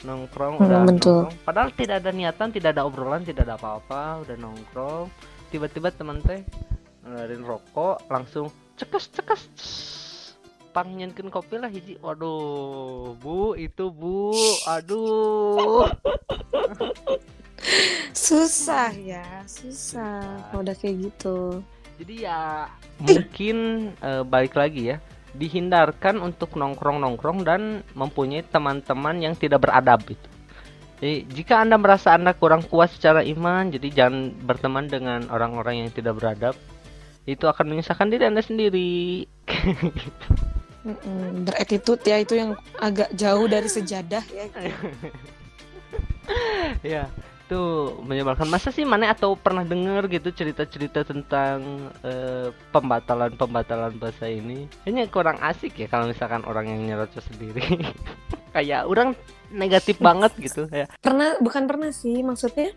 Nongkrong 0.00 0.54
Mm, 0.56 0.64
udah 0.64 0.78
betul. 0.86 1.26
nongkrong. 1.26 1.34
Padahal 1.42 1.70
tidak 1.74 1.96
ada 2.06 2.10
niatan, 2.14 2.48
tidak 2.54 2.70
ada 2.78 2.86
obrolan, 2.86 3.26
tidak 3.26 3.50
ada 3.50 3.58
apa-apa, 3.58 4.22
udah 4.22 4.36
nongkrong. 4.38 5.10
Tiba-tiba 5.50 5.90
teman 5.90 6.22
teh 6.22 6.46
ngeluarin 7.02 7.42
rokok 7.42 8.06
langsung 8.06 8.46
cekes 8.78 9.10
cekes 9.10 9.42
nyenkin 10.74 11.28
kopi 11.28 11.58
lah 11.58 11.70
hiji. 11.70 11.98
Waduh 11.98 13.18
bu 13.18 13.54
itu 13.58 13.90
bu. 13.90 14.32
Aduh. 14.66 15.88
Susah 18.16 18.90
ya, 18.96 19.44
susah 19.44 20.48
kalau 20.50 20.64
udah 20.64 20.76
kayak 20.78 21.12
gitu. 21.12 21.60
jadi 22.00 22.14
ya 22.32 22.40
mungkin 22.96 23.56
eh, 24.00 24.22
balik 24.24 24.56
lagi 24.56 24.94
ya. 24.94 24.96
Dihindarkan 25.30 26.18
untuk 26.18 26.58
nongkrong-nongkrong 26.58 27.46
dan 27.46 27.86
mempunyai 27.94 28.42
teman-teman 28.42 29.22
yang 29.22 29.34
tidak 29.38 29.62
beradab 29.62 30.02
itu. 30.08 30.28
Jadi 31.00 31.16
jika 31.32 31.64
anda 31.64 31.80
merasa 31.80 32.12
anda 32.12 32.36
kurang 32.36 32.66
kuat 32.68 32.92
secara 32.92 33.24
iman 33.24 33.72
jadi 33.72 33.88
jangan 33.88 34.36
berteman 34.44 34.84
dengan 34.84 35.24
orang-orang 35.32 35.86
yang 35.86 35.90
tidak 35.92 36.20
beradab 36.20 36.52
itu 37.24 37.44
akan 37.48 37.72
menyusahkan 37.72 38.12
diri 38.12 38.24
anda 38.28 38.44
sendiri 38.44 39.24
Mm-mm, 40.80 41.44
Beretitude 41.44 42.00
ya 42.08 42.16
itu 42.24 42.40
yang 42.40 42.56
agak 42.80 43.12
jauh 43.12 43.44
dari 43.44 43.68
sejadah 43.68 44.24
ya. 44.32 44.46
ya 46.96 47.02
tuh 47.50 47.98
menyebalkan 48.06 48.46
masa 48.46 48.70
sih 48.70 48.86
mana 48.86 49.10
atau 49.10 49.34
pernah 49.34 49.66
dengar 49.66 50.06
gitu 50.06 50.30
cerita-cerita 50.30 51.02
tentang 51.02 51.90
eh, 52.06 52.54
pembatalan-pembatalan 52.70 53.98
bahasa 53.98 54.30
ini 54.30 54.70
kayaknya 54.86 55.04
kurang 55.10 55.38
asik 55.42 55.74
ya 55.74 55.90
kalau 55.90 56.06
misalkan 56.06 56.46
orang 56.46 56.70
yang 56.70 56.80
nyerocos 56.86 57.26
sendiri 57.26 57.60
kayak 58.54 58.86
orang 58.86 59.18
negatif 59.50 59.98
banget 60.06 60.30
gitu 60.38 60.70
ya 60.70 60.86
Pernah, 61.02 61.42
bukan 61.42 61.66
pernah 61.66 61.90
sih 61.90 62.22
maksudnya. 62.22 62.70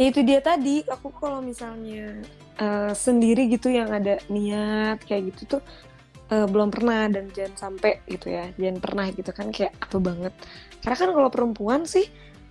Ya 0.00 0.08
itu 0.08 0.24
dia 0.24 0.40
tadi, 0.40 0.80
aku 0.88 1.12
kalau 1.12 1.44
misalnya 1.44 2.24
eh, 2.56 2.92
sendiri 2.96 3.52
gitu 3.52 3.68
yang 3.68 3.92
ada 3.92 4.16
niat 4.32 5.04
kayak 5.04 5.36
gitu 5.36 5.60
tuh 5.60 5.62
eh, 6.30 6.46
belum 6.46 6.70
pernah 6.70 7.10
dan 7.10 7.28
jangan 7.34 7.54
sampai 7.58 8.06
gitu 8.06 8.30
ya, 8.30 8.48
jangan 8.54 8.78
pernah 8.78 9.06
gitu 9.10 9.30
kan 9.34 9.50
kayak 9.50 9.74
apa 9.82 9.96
banget. 9.98 10.34
Karena 10.80 10.96
kan 10.96 11.10
kalau 11.12 11.30
perempuan 11.30 11.82
sih 11.84 12.06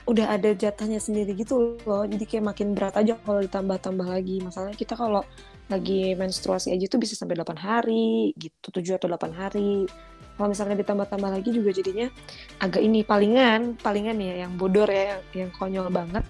udah 0.10 0.26
ada 0.36 0.52
jatahnya 0.58 0.98
sendiri 0.98 1.38
gitu 1.38 1.78
loh, 1.86 2.04
jadi 2.10 2.24
kayak 2.26 2.46
makin 2.56 2.74
berat 2.74 2.98
aja 2.98 3.16
kalau 3.22 3.40
ditambah-tambah 3.46 4.08
lagi. 4.10 4.42
Masalahnya 4.42 4.78
kita 4.78 4.98
kalau 4.98 5.22
lagi 5.70 6.18
menstruasi 6.18 6.74
aja 6.74 6.86
tuh 6.90 6.98
bisa 6.98 7.14
sampai 7.14 7.38
8 7.38 7.56
hari 7.62 8.34
gitu, 8.36 8.74
7 8.74 8.98
atau 8.98 9.08
8 9.08 9.32
hari. 9.38 9.86
Kalau 10.34 10.50
misalnya 10.50 10.80
ditambah-tambah 10.82 11.30
lagi 11.30 11.50
juga 11.52 11.70
jadinya 11.76 12.08
agak 12.64 12.82
ini 12.82 13.04
palingan, 13.04 13.76
palingan 13.78 14.18
ya 14.18 14.48
yang 14.48 14.56
bodor 14.56 14.88
ya, 14.90 15.20
yang, 15.20 15.22
yang 15.46 15.50
konyol 15.54 15.92
banget. 15.94 16.26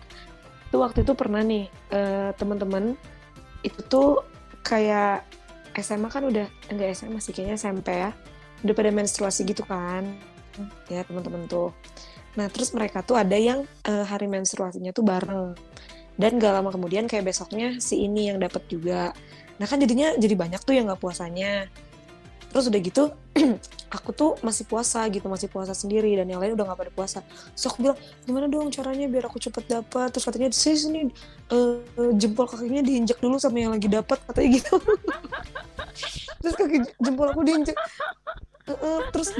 Itu 0.67 0.81
waktu 0.81 1.07
itu 1.07 1.13
pernah 1.15 1.39
nih 1.45 1.71
eh, 1.93 2.29
teman-teman 2.35 2.99
itu 3.63 3.79
tuh 3.87 4.23
kayak 4.65 5.23
SMA 5.83 6.09
kan 6.11 6.23
udah 6.25 6.47
enggak 6.71 6.95
SMA 6.95 7.19
sih 7.23 7.31
kayaknya 7.31 7.55
SMP 7.55 7.87
ya. 7.95 8.11
Udah 8.65 8.73
pada 8.75 8.91
menstruasi 8.91 9.47
gitu 9.47 9.63
kan. 9.63 10.03
Ya 10.91 11.03
teman-teman 11.07 11.47
tuh. 11.47 11.71
Nah, 12.35 12.47
terus 12.51 12.71
mereka 12.75 13.01
tuh 13.01 13.17
ada 13.17 13.35
yang 13.35 13.65
eh, 13.87 14.05
hari 14.05 14.27
menstruasinya 14.27 14.91
tuh 14.91 15.03
bareng. 15.07 15.55
Dan 16.19 16.35
gak 16.35 16.51
lama 16.51 16.69
kemudian 16.69 17.07
kayak 17.07 17.31
besoknya 17.31 17.79
si 17.79 18.03
ini 18.03 18.27
yang 18.27 18.43
dapat 18.43 18.67
juga. 18.67 19.15
Nah 19.59 19.67
kan 19.67 19.79
jadinya 19.79 20.15
jadi 20.15 20.35
banyak 20.39 20.61
tuh 20.63 20.73
yang 20.75 20.87
nggak 20.87 21.03
puasanya. 21.03 21.67
Terus 22.49 22.65
udah 22.69 22.81
gitu 22.81 23.03
aku 23.95 24.09
tuh 24.13 24.37
masih 24.45 24.65
puasa 24.65 25.07
gitu, 25.09 25.29
masih 25.29 25.49
puasa 25.49 25.73
sendiri 25.73 26.15
dan 26.17 26.29
yang 26.29 26.39
lain 26.41 26.53
udah 26.53 26.65
nggak 26.69 26.79
pada 26.79 26.91
puasa. 26.93 27.19
So 27.53 27.69
aku 27.69 27.81
bilang, 27.85 27.97
gimana 28.25 28.47
dong 28.49 28.71
caranya 28.73 29.07
biar 29.09 29.25
aku 29.29 29.39
cepet 29.41 29.65
dapat? 29.69 30.11
Terus 30.13 30.25
katanya 30.25 30.49
sini 30.53 30.77
sini 30.77 31.01
eh, 31.53 31.77
jempol 32.17 32.47
kakinya 32.49 32.81
diinjek 32.85 33.19
dulu 33.21 33.39
sama 33.41 33.59
yang 33.61 33.71
lagi 33.73 33.87
dapat 33.89 34.19
katanya 34.29 34.49
gitu. 34.61 34.75
terus 36.41 36.55
kaki 36.55 36.77
jempol 37.01 37.27
aku 37.29 37.41
diinjek. 37.45 37.77
Eh, 38.69 38.73
eh, 38.73 38.99
terus 39.13 39.29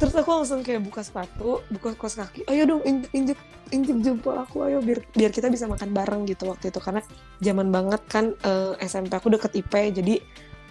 terus 0.00 0.14
aku 0.16 0.30
langsung 0.32 0.64
kayak 0.64 0.82
buka 0.82 1.02
sepatu, 1.02 1.60
buka 1.68 1.94
kaos 1.98 2.16
kaki. 2.16 2.44
Ayo 2.48 2.66
dong 2.66 2.82
injek 2.86 3.10
injek 3.12 3.38
injek 3.70 3.98
jempol 4.02 4.36
aku 4.36 4.66
ayo 4.66 4.78
biar 4.82 5.02
biar 5.14 5.30
kita 5.30 5.48
bisa 5.48 5.66
makan 5.70 5.90
bareng 5.94 6.22
gitu 6.26 6.46
waktu 6.50 6.70
itu. 6.70 6.78
Karena 6.82 7.02
zaman 7.40 7.70
banget 7.70 8.02
kan 8.10 8.34
eh, 8.34 8.74
SMP 8.84 9.14
aku 9.16 9.30
deket 9.32 9.54
IP 9.56 9.72
jadi 9.94 10.14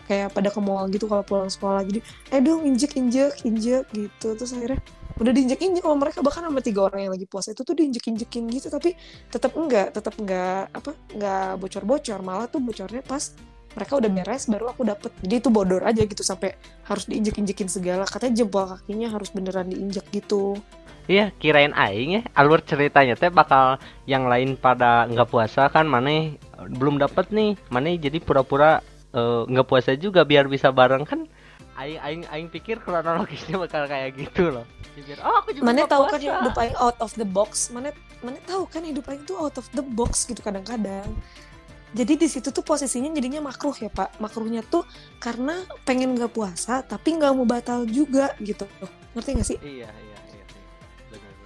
kayak 0.09 0.33
pada 0.33 0.49
ke 0.49 0.57
mall 0.57 0.89
gitu 0.89 1.05
kalau 1.05 1.21
pulang 1.21 1.51
sekolah. 1.51 1.85
Jadi 1.85 1.99
eh 2.33 2.41
dong 2.41 2.65
injek 2.65 2.97
injek 2.97 3.45
injek 3.45 3.85
gitu. 3.93 4.33
Terus 4.33 4.51
akhirnya 4.57 4.81
udah 5.19 5.31
diinjek 5.35 5.59
injek 5.61 5.83
sama 5.85 5.97
mereka. 6.01 6.19
Bahkan 6.25 6.41
sama 6.49 6.59
tiga 6.65 6.81
orang 6.89 6.99
yang 7.05 7.13
lagi 7.13 7.29
puasa 7.29 7.53
itu 7.53 7.61
tuh 7.61 7.75
diinjek 7.77 8.03
injekin 8.09 8.49
gitu. 8.49 8.67
Tapi 8.73 8.97
tetap 9.29 9.53
enggak 9.53 9.93
tetap 9.93 10.13
enggak 10.17 10.73
apa 10.73 10.91
enggak 11.13 11.49
bocor 11.61 11.83
bocor 11.85 12.19
malah 12.25 12.47
tuh 12.49 12.59
bocornya 12.63 13.05
pas 13.05 13.35
mereka 13.69 14.01
udah 14.01 14.09
beres 14.09 14.49
baru 14.49 14.65
aku 14.73 14.81
dapet. 14.81 15.11
Jadi 15.21 15.35
itu 15.45 15.49
bodor 15.53 15.85
aja 15.85 16.01
gitu 16.01 16.25
sampai 16.25 16.57
harus 16.89 17.05
diinjek 17.05 17.37
injekin 17.37 17.69
segala. 17.69 18.09
Katanya 18.09 18.41
jempol 18.41 18.65
kakinya 18.65 19.13
harus 19.13 19.29
beneran 19.29 19.69
diinjek 19.69 20.09
gitu 20.09 20.57
Iya, 21.09 21.33
kirain 21.41 21.73
aing 21.73 22.09
ya 22.13 22.23
alur 22.37 22.61
ceritanya 22.61 23.17
teh 23.17 23.33
bakal 23.33 23.81
yang 24.05 24.29
lain 24.29 24.53
pada 24.53 25.09
nggak 25.09 25.25
puasa 25.25 25.65
kan 25.73 25.89
mana 25.89 26.37
belum 26.69 27.01
dapat 27.01 27.33
nih. 27.33 27.57
Mana 27.73 27.89
jadi 27.97 28.21
pura-pura 28.21 28.85
eh, 29.17 29.41
nggak 29.49 29.65
puasa 29.65 29.97
juga 29.97 30.21
biar 30.21 30.45
bisa 30.45 30.69
bareng 30.69 31.09
kan. 31.09 31.25
Aing 31.81 31.97
aing 31.97 32.23
aing 32.29 32.49
pikir 32.53 32.77
kronologisnya 32.77 33.57
bakal 33.57 33.89
kayak 33.89 34.21
gitu 34.21 34.53
loh. 34.53 34.69
Biar, 34.93 35.17
oh 35.25 35.41
aku 35.41 35.49
juga 35.57 35.65
mana 35.65 35.89
tahu 35.89 36.03
kan 36.13 36.19
puasa." 36.21 36.37
hidup 36.45 36.55
aing 36.61 36.77
out 36.77 36.97
of 37.01 37.11
the 37.17 37.25
box 37.25 37.73
mana 37.73 37.89
mana 38.21 38.37
tahu 38.45 38.69
kan 38.69 38.85
hidup 38.85 39.09
aing 39.09 39.25
tuh 39.25 39.39
out 39.39 39.55
of 39.57 39.65
the 39.73 39.81
box 39.81 40.29
gitu 40.29 40.43
kadang-kadang 40.45 41.09
jadi 41.89 42.13
di 42.21 42.27
situ 42.29 42.53
tuh 42.53 42.61
posisinya 42.61 43.09
jadinya 43.17 43.49
makruh 43.49 43.73
ya 43.73 43.89
pak 43.89 44.21
makruhnya 44.21 44.61
tuh 44.61 44.85
karena 45.17 45.65
pengen 45.87 46.13
nggak 46.13 46.29
puasa 46.35 46.85
tapi 46.85 47.17
nggak 47.17 47.33
mau 47.33 47.47
batal 47.49 47.87
juga 47.89 48.35
gitu 48.43 48.67
ngerti 49.17 49.29
nggak 49.39 49.47
sih 49.47 49.57
Iya, 49.63 49.89
iya, 49.89 50.08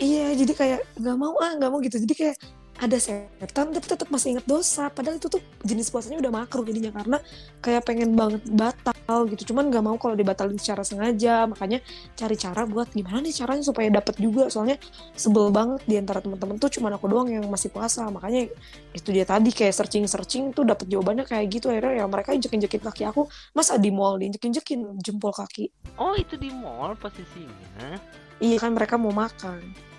iya. 0.04 0.28
jadi 0.36 0.54
kayak 0.54 0.80
nggak 1.00 1.18
mau 1.18 1.36
ah 1.40 1.52
nggak 1.56 1.72
mau 1.72 1.80
gitu. 1.80 1.98
Jadi 2.04 2.14
kayak 2.14 2.38
ada 2.82 2.98
setan 2.98 3.70
tapi 3.70 3.86
tetap 3.86 4.10
masih 4.10 4.36
ingat 4.36 4.46
dosa. 4.50 4.90
Padahal 4.90 5.22
itu 5.22 5.30
tuh 5.30 5.40
jenis 5.62 5.94
puasanya 5.94 6.18
udah 6.20 6.32
makruh 6.34 6.66
jadinya 6.66 6.90
karena 6.90 7.18
kayak 7.62 7.86
pengen 7.86 8.18
banget 8.18 8.42
batal 8.50 9.30
gitu. 9.30 9.54
Cuman 9.54 9.70
nggak 9.70 9.84
mau 9.86 9.96
kalau 10.02 10.18
dibatalin 10.18 10.58
secara 10.58 10.82
sengaja. 10.82 11.46
Makanya 11.46 11.80
cari 12.18 12.36
cara 12.36 12.66
buat 12.66 12.90
gimana 12.92 13.22
nih 13.22 13.34
caranya 13.34 13.64
supaya 13.64 13.88
dapat 13.94 14.16
juga. 14.18 14.50
Soalnya 14.50 14.82
sebel 15.14 15.54
banget 15.54 15.86
di 15.86 15.96
antara 16.02 16.20
teman-teman 16.20 16.58
tuh 16.58 16.74
cuman 16.74 16.98
aku 16.98 17.06
doang 17.08 17.30
yang 17.30 17.46
masih 17.46 17.70
puasa. 17.70 18.10
Makanya 18.10 18.50
itu 18.92 19.10
dia 19.14 19.24
tadi 19.24 19.54
kayak 19.54 19.74
searching 19.78 20.10
searching 20.10 20.44
tuh 20.52 20.66
dapat 20.66 20.90
jawabannya 20.90 21.30
kayak 21.30 21.54
gitu. 21.54 21.70
Akhirnya 21.70 22.04
ya 22.04 22.06
mereka 22.10 22.34
injek 22.34 22.52
injekin 22.58 22.82
kaki 22.82 23.06
aku. 23.06 23.30
Masa 23.54 23.78
di 23.78 23.94
mall 23.94 24.18
diinjek 24.18 24.44
injekin 24.50 24.98
jempol 25.00 25.32
kaki. 25.32 25.70
Oh, 26.02 26.18
itu 26.18 26.36
di 26.36 26.50
mall 26.50 26.98
posisinya. 26.98 28.02
iya 28.44 28.58
kan 28.60 28.74
mereka 28.76 29.00
mau 29.00 29.14
makan 29.14 29.93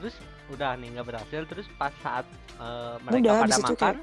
terus 0.00 0.16
udah 0.48 0.74
nih 0.80 0.88
nggak 0.96 1.06
berhasil 1.06 1.42
terus 1.46 1.66
pas 1.76 1.92
saat 2.00 2.26
uh, 2.56 2.96
mereka 3.04 3.20
Udah, 3.20 3.34
pada 3.44 3.56
makan 3.60 3.76
kayak, 3.76 3.98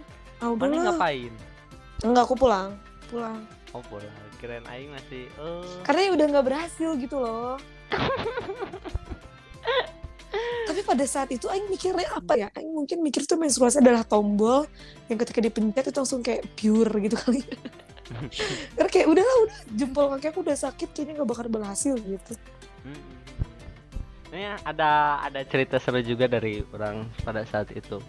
ah 0.46 0.54
mana 0.54 0.76
ngapain? 0.94 1.34
Enggak 2.06 2.24
aku 2.30 2.36
pulang. 2.38 2.70
Pulang. 3.10 3.42
Oh 3.74 3.82
pulang. 3.82 4.14
Keren 4.38 4.64
aing 4.70 4.94
masih 4.94 5.26
eh. 5.28 5.78
Karena 5.82 6.02
ya 6.06 6.12
udah 6.14 6.26
nggak 6.30 6.46
berhasil 6.46 6.90
gitu 7.02 7.18
loh. 7.18 7.58
Tapi 10.68 10.82
pada 10.84 11.06
saat 11.08 11.32
itu 11.32 11.48
Aing 11.48 11.72
mikirnya 11.72 12.06
apa 12.12 12.36
ya? 12.38 12.48
Aing 12.54 12.70
mungkin 12.76 13.02
mikir 13.02 13.24
tuh 13.24 13.40
menstruasi 13.40 13.80
adalah 13.80 14.04
tombol 14.04 14.68
yang 15.08 15.18
ketika 15.18 15.40
dipencet 15.42 15.90
itu 15.90 15.98
langsung 15.98 16.22
kayak 16.22 16.44
pure 16.54 16.92
gitu 17.02 17.16
kali. 17.18 17.42
Karena 18.76 18.90
kayak 18.92 19.08
udahlah 19.08 19.38
udah 19.48 19.60
jempol 19.74 20.06
kaki 20.16 20.28
aku 20.32 20.40
udah 20.44 20.58
sakit 20.60 20.90
kayaknya 20.92 21.24
nggak 21.24 21.30
bakal 21.32 21.48
berhasil 21.48 21.96
gitu. 21.96 22.34
Ini 24.28 24.60
ada 24.68 25.24
ada 25.24 25.42
cerita 25.48 25.80
seru 25.80 26.04
juga 26.04 26.28
dari 26.28 26.60
orang 26.76 27.08
pada 27.24 27.48
saat 27.48 27.72
itu. 27.72 28.00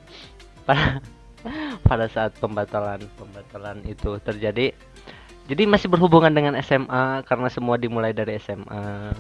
Pada 0.66 0.98
pada 1.88 2.06
saat 2.10 2.34
pembatalan 2.42 3.02
pembatalan 3.14 3.82
itu 3.86 4.18
terjadi. 4.22 4.74
Jadi 5.48 5.62
masih 5.64 5.88
berhubungan 5.88 6.34
dengan 6.34 6.58
SMA 6.60 7.24
karena 7.24 7.48
semua 7.48 7.80
dimulai 7.80 8.12
dari 8.12 8.36
SMA. 8.36 9.14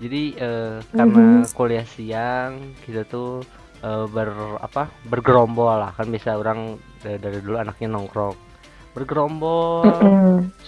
Jadi 0.00 0.34
eh, 0.38 0.78
karena 0.94 1.44
kuliah 1.52 1.84
siang 1.84 2.72
kita 2.86 3.04
tuh 3.06 3.42
eh, 3.82 4.06
ber 4.08 4.58
apa 4.62 4.88
bergerombol 5.10 5.74
lah 5.78 5.92
kan 5.92 6.08
bisa 6.08 6.38
orang 6.38 6.78
dari, 7.02 7.18
dari 7.18 7.38
dulu 7.42 7.58
anaknya 7.58 7.92
nongkrong 7.92 8.34
bergerombol 8.92 9.88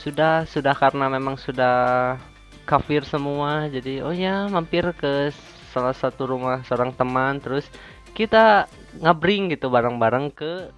sudah 0.00 0.48
sudah 0.48 0.72
karena 0.72 1.12
memang 1.12 1.36
sudah 1.36 2.16
kafir 2.64 3.04
semua. 3.04 3.68
Jadi 3.68 4.00
oh 4.00 4.12
ya 4.12 4.48
mampir 4.48 4.84
ke 4.96 5.30
salah 5.72 5.94
satu 5.94 6.28
rumah 6.28 6.64
seorang 6.66 6.92
teman. 6.96 7.38
Terus 7.40 7.68
kita 8.16 8.66
ngabring 9.00 9.52
gitu 9.54 9.68
bareng-bareng 9.70 10.32
ke 10.32 10.68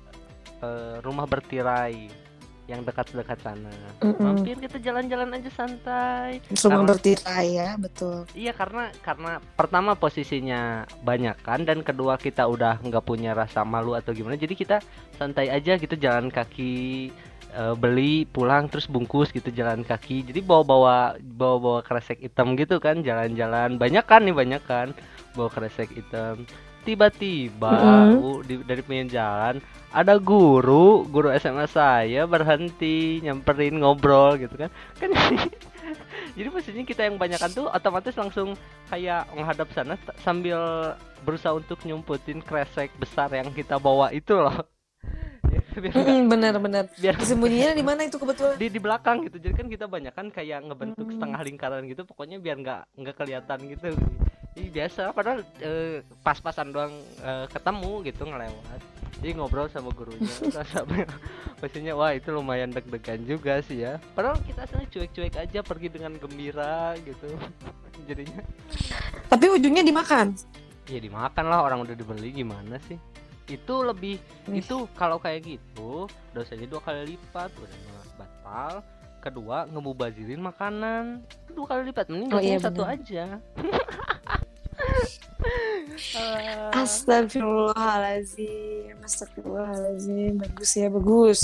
eh, 0.62 0.96
rumah 1.01 1.25
bertirai 1.25 2.27
yang 2.66 2.83
dekat-dekat 2.83 3.38
sana. 3.46 3.70
Mm-mm. 4.03 4.18
mampir 4.18 4.59
kita 4.59 4.83
jalan-jalan 4.83 5.38
aja 5.38 5.51
santai. 5.55 6.42
Semua 6.59 6.83
Karena- 6.83 6.90
bertirai 6.90 7.46
ya 7.55 7.70
betul. 7.79 8.27
Iya 8.35 8.53
karena 8.59 8.90
karena 9.07 9.38
pertama 9.55 9.94
posisinya 9.94 10.83
banyak 11.07 11.38
kan 11.46 11.62
dan 11.62 11.87
kedua 11.87 12.18
kita 12.18 12.42
udah 12.42 12.83
nggak 12.83 13.07
punya 13.07 13.38
rasa 13.38 13.62
malu 13.62 13.94
atau 13.94 14.11
gimana. 14.11 14.35
Jadi 14.35 14.59
kita 14.59 14.83
santai 15.14 15.46
aja 15.46 15.79
gitu 15.79 15.94
jalan 15.94 16.27
kaki 16.27 17.14
eh, 17.54 17.74
beli 17.76 18.26
pulang 18.26 18.66
terus 18.66 18.88
bungkus 18.90 19.30
gitu 19.30 19.52
jalan 19.52 19.87
kaki. 19.87 20.26
Jadi 20.26 20.40
bawa 20.42 20.62
bawa 20.66 20.96
bawa 21.20 21.56
bawa 21.61 21.80
kresek 21.85 22.22
hitam 22.22 22.59
gitu 22.59 22.80
kan 22.82 23.04
jalan-jalan. 23.04 23.78
Banyak 23.78 24.04
kan 24.06 24.24
nih 24.24 24.35
banyak 24.35 24.62
kan 24.66 24.96
bawa 25.37 25.52
kresek 25.52 25.92
hitam. 25.94 26.48
Tiba-tiba 26.87 27.74
Mm-mm. 27.82 28.22
uh, 28.22 28.38
di, 28.46 28.62
dari 28.62 28.78
pinggir 28.78 29.18
jalan 29.18 29.59
ada 29.90 30.22
guru 30.22 31.02
guru 31.11 31.35
SMA 31.35 31.66
saya 31.66 32.30
berhenti 32.30 33.18
nyamperin 33.26 33.82
ngobrol 33.82 34.38
gitu 34.38 34.54
kan. 34.54 34.70
Kan 35.02 35.11
jadi, 35.11 35.50
jadi 36.38 36.48
maksudnya 36.52 36.85
kita 36.87 37.02
yang 37.11 37.18
banyakan 37.18 37.50
tuh 37.50 37.66
otomatis 37.72 38.14
langsung 38.14 38.54
kayak 38.87 39.26
menghadap 39.35 39.66
sana 39.74 39.98
sambil 40.22 40.94
berusaha 41.26 41.59
untuk 41.59 41.82
nyumputin 41.82 42.38
kresek 42.38 42.94
besar 43.02 43.35
yang 43.35 43.50
kita 43.50 43.82
bawa 43.82 44.14
itu 44.14 44.38
loh 44.38 44.76
Ya, 45.57 45.79
biar 45.83 45.92
Mm-mm, 45.97 46.21
benar-benar 46.29 46.85
biar 47.03 47.14
sembunyinya 47.19 47.73
di 47.73 47.85
mana 47.85 48.01
itu 48.05 48.16
kebetulan? 48.21 48.57
Di 48.61 48.66
di 48.69 48.81
belakang 48.81 49.25
gitu. 49.25 49.37
Jadi 49.40 49.55
kan 49.57 49.66
kita 49.66 49.87
banyak 49.88 50.12
kan 50.12 50.27
kayak 50.29 50.61
ngebentuk 50.64 51.07
Mm. 51.07 51.12
setengah 51.16 51.40
lingkaran 51.42 51.83
gitu. 51.88 52.03
Pokoknya 52.05 52.37
biar 52.37 52.57
nggak 52.61 52.81
nggak 53.01 53.14
kelihatan 53.16 53.59
gitu. 53.69 53.88
Ih, 54.57 54.69
biasa. 54.73 55.12
Padahal 55.12 55.45
eh, 55.61 56.01
pas-pasan 56.21 56.73
doang 56.73 56.92
eh, 57.21 57.47
ketemu 57.49 57.92
gitu 58.05 58.23
ngelewat. 58.25 58.81
Jadi 59.16 59.33
ngobrol 59.33 59.69
sama 59.69 59.92
gurunya. 59.92 60.29
Sampai 60.77 61.09
maksudnya 61.57 61.97
wah 61.97 62.12
itu 62.12 62.29
lumayan 62.29 62.69
deg-degan 62.69 63.25
juga 63.25 63.64
sih 63.64 63.81
ya. 63.81 63.97
Padahal 64.12 64.37
kita 64.45 64.64
aslinya 64.64 64.88
cuek-cuek 64.92 65.35
aja 65.37 65.61
pergi 65.64 65.88
dengan 65.88 66.12
gembira 66.16 66.92
gitu. 67.01 67.29
Jadinya. 68.05 68.45
Tapi 69.33 69.45
ujungnya 69.49 69.81
dimakan? 69.81 70.37
Ya 70.87 71.01
dimakan 71.01 71.45
lah. 71.49 71.64
Orang 71.64 71.85
udah 71.85 71.97
dibeli 71.97 72.31
gimana 72.31 72.77
sih 72.85 72.97
itu 73.48 73.74
lebih 73.80 74.14
Ih. 74.48 74.59
itu 74.59 74.85
kalau 74.92 75.16
kayak 75.16 75.46
gitu 75.46 76.04
dosanya 76.30 76.66
dua 76.66 76.80
kali 76.80 77.12
lipat 77.12 77.50
udah 77.52 77.78
batal 78.16 78.72
kedua 79.18 79.66
ngemubazirin 79.66 80.38
makanan. 80.38 81.18
Dua 81.50 81.66
kali 81.66 81.90
lipat 81.90 82.06
mending 82.06 82.30
Oh, 82.30 82.38
iya, 82.38 82.59
satu 82.59 82.82
bener. 82.82 82.94
aja. 82.94 83.24
Ah, 86.14 86.70
Astagfirullahaladzim 86.76 88.94
Astagfirullahaladzim. 89.02 90.38
Bagus 90.38 90.70
ya 90.72 90.88
bagus. 90.88 91.40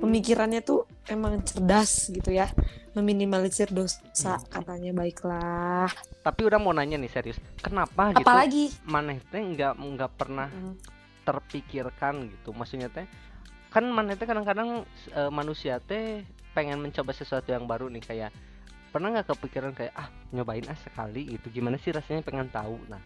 Pemikirannya 0.00 0.60
tuh 0.60 0.84
emang 1.04 1.40
cerdas 1.42 2.08
gitu 2.08 2.30
ya. 2.30 2.48
Meminimalisir 2.92 3.68
dosa 3.68 4.00
Katanya. 4.48 4.92
Baiklah. 4.92 5.88
Tapi 6.20 6.40
udah 6.42 6.56
mau 6.56 6.72
nanya 6.72 6.96
nih 6.96 7.08
serius. 7.08 7.36
Kenapa 7.58 8.12
gitu? 8.12 8.24
Apalagi? 8.24 8.64
Maneh 8.84 9.18
teh 9.26 9.38
nggak 9.38 9.72
nggak 9.76 10.10
pernah 10.14 10.48
Mm. 10.48 10.74
Terpikirkan 11.28 12.32
gitu. 12.32 12.56
Maksudnya 12.56 12.88
teh 12.88 13.04
kan 13.68 13.84
maneh 13.84 14.16
teh 14.16 14.24
kadang-kadang 14.24 14.88
eh, 15.12 15.28
manusia 15.28 15.76
teh 15.84 16.24
pengen 16.56 16.80
mencoba 16.80 17.12
sesuatu 17.12 17.52
yang 17.52 17.68
baru 17.68 17.92
nih 17.92 18.00
kayak 18.00 18.30
pernah 18.88 19.12
nggak 19.12 19.28
kepikiran 19.28 19.76
kayak 19.76 19.92
ah 19.92 20.08
nyobain 20.32 20.64
ah 20.72 20.78
sekali 20.80 21.36
gitu. 21.36 21.52
Gimana 21.52 21.76
sih 21.76 21.92
rasanya 21.92 22.24
pengen 22.24 22.48
tahu? 22.48 22.80
Nah 22.88 23.00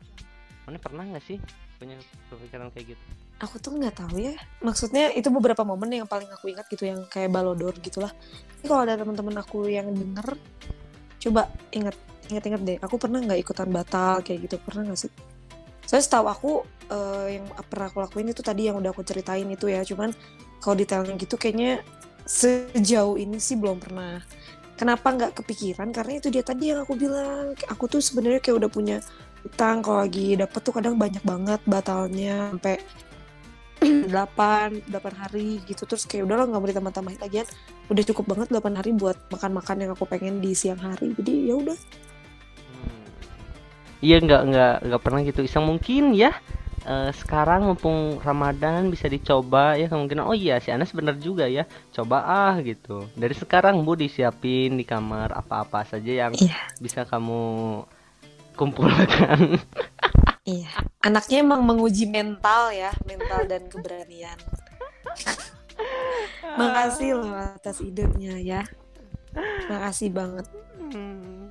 maneh 0.63 0.79
pernah 0.79 1.03
nggak 1.03 1.25
sih 1.27 1.43
punya 1.83 1.99
kepikiran 2.31 2.71
kayak 2.71 2.95
gitu? 2.95 3.05
Aku 3.43 3.59
tuh 3.59 3.75
nggak 3.75 3.99
tahu 3.99 4.23
ya. 4.23 4.39
Maksudnya 4.63 5.11
itu 5.19 5.27
beberapa 5.35 5.67
momen 5.67 5.91
yang 5.91 6.07
paling 6.07 6.31
aku 6.31 6.55
ingat 6.55 6.71
gitu 6.71 6.87
Yang 6.87 7.11
kayak 7.11 7.35
balodor 7.35 7.75
gitulah. 7.83 8.15
Ini 8.63 8.71
kalau 8.71 8.87
ada 8.87 8.95
teman-teman 8.95 9.43
aku 9.43 9.67
yang 9.67 9.91
denger 9.91 10.39
Coba 11.23 11.47
ingat 11.71 11.95
Ingat-ingat 12.31 12.61
deh. 12.63 12.79
Aku 12.81 12.97
pernah 12.97 13.21
nggak 13.21 13.41
ikutan 13.45 13.69
batal 13.69 14.25
kayak 14.25 14.49
gitu? 14.49 14.57
Pernah 14.63 14.89
nggak 14.89 15.01
sih? 15.05 15.13
Soalnya 15.93 16.05
setahu 16.09 16.27
aku 16.33 16.53
eh, 16.89 17.37
Yang 17.37 17.45
pernah 17.69 17.87
aku 17.93 17.99
lakuin 18.01 18.33
itu 18.33 18.41
tadi 18.41 18.73
yang 18.73 18.81
udah 18.81 18.97
aku 18.97 19.05
ceritain 19.05 19.45
itu 19.45 19.69
ya. 19.69 19.85
Cuman 19.85 20.17
kalau 20.65 20.75
detailnya 20.81 21.13
gitu 21.21 21.37
kayaknya 21.37 21.85
Sejauh 22.23 23.19
ini 23.19 23.39
sih 23.43 23.59
belum 23.59 23.83
pernah. 23.83 24.23
Kenapa 24.79 25.15
nggak 25.15 25.43
kepikiran? 25.43 25.95
Karena 25.95 26.19
itu 26.19 26.29
dia 26.31 26.43
tadi 26.43 26.71
yang 26.71 26.83
aku 26.87 26.95
bilang. 26.95 27.55
Aku 27.71 27.91
tuh 27.91 28.03
sebenarnya 28.03 28.41
kayak 28.43 28.57
udah 28.63 28.71
punya 28.71 28.97
utang. 29.43 29.83
Kalau 29.83 30.03
lagi 30.03 30.39
dapet 30.39 30.61
tuh 30.63 30.75
kadang 30.75 30.95
banyak 30.99 31.23
banget 31.23 31.61
batalnya. 31.67 32.51
Sampai 32.55 32.79
8 33.83 34.91
8 34.91 35.23
hari 35.23 35.59
gitu. 35.67 35.83
Terus 35.87 36.07
kayak 36.07 36.31
udahlah 36.31 36.47
nggak 36.47 36.61
mau 36.63 36.71
ditambah-tambahin 36.71 37.21
lagi. 37.21 37.43
Udah 37.91 38.05
cukup 38.07 38.25
banget 38.35 38.49
8 38.55 38.79
hari 38.79 38.91
buat 38.95 39.19
makan-makan 39.35 39.77
yang 39.83 39.91
aku 39.95 40.07
pengen 40.07 40.39
di 40.39 40.55
siang 40.55 40.79
hari. 40.79 41.15
Jadi 41.19 41.51
ya 41.51 41.59
udah. 41.59 41.79
Iya 44.03 44.19
nggak 44.19 44.43
nggak 44.51 44.75
nggak 44.87 45.01
pernah 45.01 45.21
gitu. 45.23 45.41
Iseng 45.41 45.63
mungkin 45.63 46.11
ya 46.13 46.35
eh, 46.83 47.11
sekarang 47.15 47.63
mumpung 47.65 48.19
Ramadan 48.19 48.91
bisa 48.91 49.07
dicoba 49.07 49.79
ya 49.79 49.87
kemungkinan 49.87 50.27
oh 50.27 50.35
iya 50.35 50.59
si 50.59 50.69
Anas 50.69 50.91
bener 50.91 51.15
juga 51.17 51.47
ya 51.47 51.63
coba 51.95 52.27
ah 52.27 52.55
gitu. 52.61 53.07
Dari 53.15 53.33
sekarang 53.33 53.87
bu 53.87 53.95
disiapin 53.95 54.75
di 54.75 54.83
kamar 54.83 55.31
apa-apa 55.33 55.87
saja 55.87 56.27
yang 56.27 56.33
Iya. 56.35 56.59
bisa 56.79 57.07
kamu 57.07 57.43
kumpulkan. 58.53 59.39
Iya. 60.43 60.75
Anaknya 60.99 61.39
emang 61.39 61.63
menguji 61.63 62.11
mental 62.11 62.75
ya 62.75 62.91
mental 63.07 63.47
dan 63.47 63.71
keberanian. 63.71 64.35
Makasih 66.59 67.15
loh 67.15 67.31
atas 67.31 67.79
idenya 67.79 68.43
ya. 68.43 68.67
Makasih 69.71 70.11
banget. 70.11 70.47
Hmm, 70.91 71.42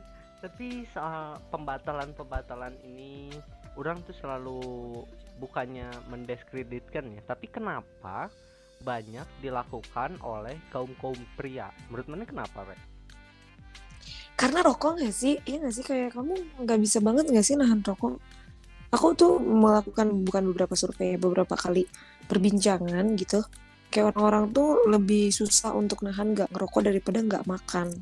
tapi 0.42 0.90
soal 0.90 1.38
pembatalan-pembatalan 1.54 2.74
ini 2.82 3.30
orang 3.78 4.02
tuh 4.10 4.18
selalu 4.18 4.60
bukannya 5.38 5.88
mendiskreditkan 6.10 7.14
ya 7.14 7.22
tapi 7.30 7.46
kenapa 7.46 8.28
banyak 8.82 9.24
dilakukan 9.46 10.18
oleh 10.26 10.58
kaum 10.74 10.90
kaum 10.98 11.18
pria? 11.38 11.70
Menurut 11.94 12.08
mana 12.10 12.26
kenapa 12.26 12.66
Re? 12.66 12.78
karena 14.34 14.66
rokok 14.66 14.98
gak 14.98 15.14
sih? 15.14 15.38
Iya 15.46 15.70
gak 15.70 15.74
sih? 15.78 15.86
Kayak 15.86 16.18
kamu 16.18 16.34
nggak 16.66 16.80
bisa 16.82 16.98
banget 16.98 17.30
gak 17.30 17.46
sih 17.46 17.54
nahan 17.54 17.86
rokok? 17.86 18.18
Aku 18.90 19.14
tuh 19.14 19.38
melakukan 19.38 20.26
bukan 20.26 20.50
beberapa 20.50 20.74
survei 20.74 21.14
ya, 21.14 21.18
beberapa 21.22 21.54
kali 21.54 21.86
perbincangan 22.26 23.06
gitu. 23.22 23.46
Kayak 23.94 24.18
orang-orang 24.18 24.50
tuh 24.50 24.82
lebih 24.90 25.30
susah 25.30 25.78
untuk 25.78 26.02
nahan 26.02 26.34
nggak 26.34 26.50
ngerokok 26.50 26.82
daripada 26.90 27.22
nggak 27.22 27.46
makan. 27.46 27.94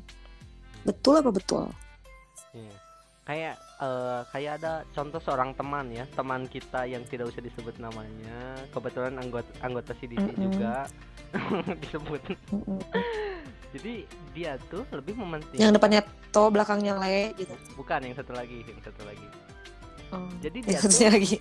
Betul 0.88 1.20
apa 1.20 1.28
betul 1.28 1.68
Iya. 2.50 2.74
kayak 3.20 3.54
eh, 3.78 4.20
kayak 4.28 4.52
ada 4.58 4.72
contoh 4.90 5.20
seorang 5.20 5.54
teman 5.54 5.86
ya 5.88 6.02
teman 6.10 6.44
kita 6.44 6.82
yang 6.84 7.04
tidak 7.04 7.30
usah 7.30 7.38
disebut 7.38 7.78
namanya 7.78 8.58
kebetulan 8.70 9.14
anggota 9.14 9.46
anggota 9.60 9.92
CDC 9.94 10.34
Mm-mm. 10.34 10.44
juga 10.50 10.88
disebut 11.82 12.20
Mm-mm. 12.50 12.80
jadi 13.70 13.94
dia 14.34 14.52
tuh 14.66 14.82
lebih 14.90 15.14
mementingkan 15.14 15.62
yang 15.62 15.70
depannya 15.70 16.02
to 16.30 16.42
belakangnya 16.50 16.98
le 16.98 17.30
gitu 17.38 17.54
bukan 17.78 18.02
yang 18.02 18.14
satu 18.14 18.34
lagi 18.34 18.66
yang 18.66 18.80
satu 18.82 19.02
lagi 19.04 19.28
Oh, 20.10 20.26
Jadi 20.42 20.58
dia 20.66 20.78
tuh 20.82 21.06
lagi. 21.06 21.38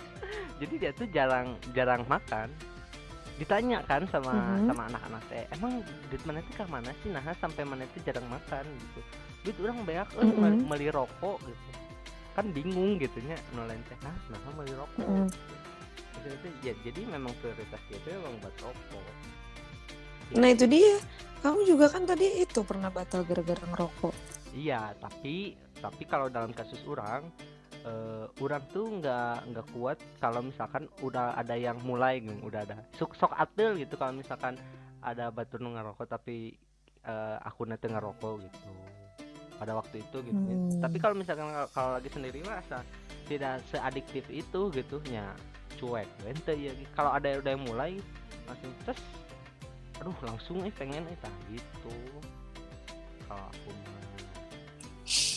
jadi 0.60 0.74
dia 0.80 0.90
tuh 0.96 1.04
jarang 1.12 1.52
jarang 1.76 2.00
makan. 2.08 2.48
Ditanya 3.36 3.84
kan 3.84 4.08
sama 4.08 4.32
Mhm. 4.32 4.72
sama 4.72 4.82
anak-anak 4.88 5.22
teh, 5.28 5.44
emang 5.52 5.84
duit 6.08 6.22
mana 6.24 6.40
teh 6.40 6.54
ka 6.56 6.64
mana 6.64 6.88
sih 7.04 7.12
nah 7.12 7.20
sampai 7.36 7.68
mana 7.68 7.84
teh 7.92 8.00
jarang 8.00 8.24
makan 8.24 8.64
gitu. 8.64 9.00
Duit 9.46 9.56
orang 9.62 9.86
banyak 9.86 10.08
euy 10.18 10.26
Mhm. 10.26 10.66
meuli 10.66 10.88
rokok 10.90 11.38
gitu. 11.46 11.70
Kan 12.34 12.50
bingung 12.50 12.98
gitu 12.98 13.22
nya 13.22 13.38
nu 13.54 13.62
lain 13.62 13.78
teh, 13.86 13.94
"Hah, 14.02 14.16
nah 14.26 14.38
meuli 14.58 14.74
rokok?" 14.74 15.06
Mhm. 15.06 15.26
Gitu, 16.18 16.26
gitu. 16.34 16.48
Ya, 16.66 16.72
jadi 16.82 17.00
memang 17.06 17.30
prioritas 17.38 17.78
dia 17.86 17.98
tuh 18.02 18.10
emang 18.18 18.34
buat 18.42 18.56
rokok. 18.58 19.04
Nah 20.34 20.48
itu 20.50 20.66
dia. 20.66 20.98
Kamu 21.46 21.62
juga 21.62 21.86
kan 21.86 22.02
tadi 22.02 22.42
itu 22.42 22.66
pernah 22.66 22.90
batal 22.90 23.22
gara-gara 23.22 23.62
ngerokok. 23.70 24.14
Iya, 24.50 24.98
tapi 24.98 25.54
tapi 25.78 26.02
kalau 26.10 26.26
dalam 26.26 26.50
kasus 26.50 26.82
orang, 26.88 27.30
eh, 27.86 28.26
orang 28.42 28.64
tuh 28.74 28.88
nggak 28.98 29.46
nggak 29.54 29.66
kuat 29.70 29.98
kalau 30.18 30.42
misalkan 30.42 30.90
udah 31.06 31.38
ada 31.38 31.54
yang 31.54 31.78
mulai, 31.86 32.18
gitu, 32.18 32.34
udah 32.42 32.66
ada 32.66 32.82
sok 32.98 33.14
sok 33.14 33.30
atil 33.38 33.78
gitu 33.78 33.94
kalau 33.94 34.18
misalkan 34.18 34.58
ada 35.06 35.30
batur 35.30 35.62
nu 35.62 35.70
ngerokok 35.70 36.08
tapi 36.10 36.56
eh, 37.06 37.36
aku 37.46 37.62
nanti 37.70 37.86
ngerokok 37.86 38.32
gitu 38.42 38.72
pada 39.56 39.72
waktu 39.76 40.04
itu 40.04 40.16
gitu. 40.22 40.38
Hmm. 40.38 40.80
Tapi 40.80 40.96
kalau 41.00 41.16
misalkan 41.16 41.48
kalau- 41.72 41.96
lagi 41.96 42.08
sendiri 42.12 42.44
masa 42.44 42.84
tidak 43.26 43.60
seadiktif 43.72 44.24
itu 44.30 44.60
gitu 44.70 44.96
nya 45.10 45.34
cuek, 45.76 46.08
ente 46.24 46.54
ya. 46.56 46.72
Kalau 46.96 47.10
ada 47.12 47.26
yang 47.28 47.40
udah 47.44 47.52
yang 47.52 47.64
mulai 47.64 47.92
langsung 48.46 48.72
terus, 48.84 49.00
aduh 50.00 50.18
langsung 50.24 50.56
eh 50.64 50.72
pengen 50.72 51.04
eh 51.08 51.18
tah 51.20 51.34
gitu. 51.50 51.96
Kalau 53.26 53.44
aku 53.50 53.70
mah. 53.72 53.94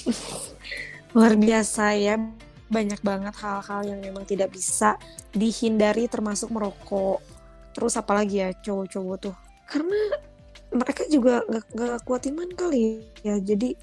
Luar 1.17 1.34
biasa 1.36 1.97
ya. 1.97 2.15
Banyak 2.69 3.01
banget 3.01 3.34
hal-hal 3.41 3.82
yang 3.82 3.99
memang 3.99 4.29
tidak 4.29 4.53
bisa 4.53 4.93
dihindari 5.34 6.05
termasuk 6.05 6.53
merokok. 6.53 7.17
Terus 7.73 7.97
apalagi 7.97 8.45
ya 8.45 8.53
cowok-cowok 8.53 9.15
tuh. 9.17 9.36
Karena 9.65 9.97
mereka 10.69 11.01
juga 11.10 11.41
nggak 11.49 12.05
kuat 12.05 12.29
iman 12.29 12.49
kali 12.53 13.01
ya. 13.25 13.41
Jadi 13.41 13.73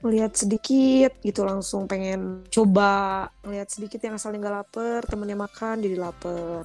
melihat 0.00 0.32
sedikit 0.32 1.12
gitu 1.20 1.44
langsung 1.44 1.84
pengen 1.84 2.44
coba 2.48 3.28
melihat 3.44 3.68
sedikit 3.68 4.00
yang 4.00 4.16
asalnya 4.16 4.48
nggak 4.48 4.56
lapar 4.64 5.00
temennya 5.04 5.36
makan 5.36 5.76
jadi 5.84 5.96
lapar 6.00 6.64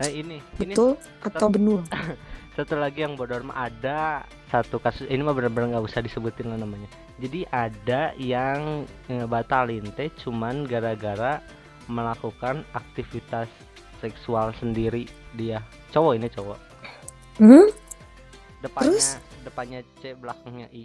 Eh 0.00 0.24
ini, 0.24 0.42
ini 0.58 0.72
betul 0.72 0.98
atau 1.22 1.46
benul 1.52 1.84
satu 2.56 2.76
lagi 2.76 3.00
yang 3.04 3.16
bodor 3.16 3.40
ada 3.56 4.28
satu 4.52 4.76
kasus 4.76 5.08
ini 5.08 5.24
mah 5.24 5.32
benar-benar 5.32 5.76
nggak 5.76 5.88
usah 5.88 6.04
disebutin 6.04 6.52
lah 6.52 6.60
namanya. 6.60 6.84
Jadi 7.16 7.48
ada 7.48 8.12
yang 8.20 8.84
ngebatalin 9.08 9.88
teh 9.96 10.12
cuman 10.20 10.68
gara-gara 10.68 11.40
melakukan 11.88 12.60
aktivitas 12.76 13.48
seksual 14.04 14.52
sendiri 14.60 15.08
dia. 15.32 15.64
Cowok 15.96 16.12
ini 16.20 16.28
cowok. 16.28 16.58
hmm? 17.40 17.66
Depannya 18.60 19.00
Terus? 19.00 19.16
depannya 19.42 19.80
C 20.04 20.12
belakangnya 20.12 20.68
I. 20.76 20.84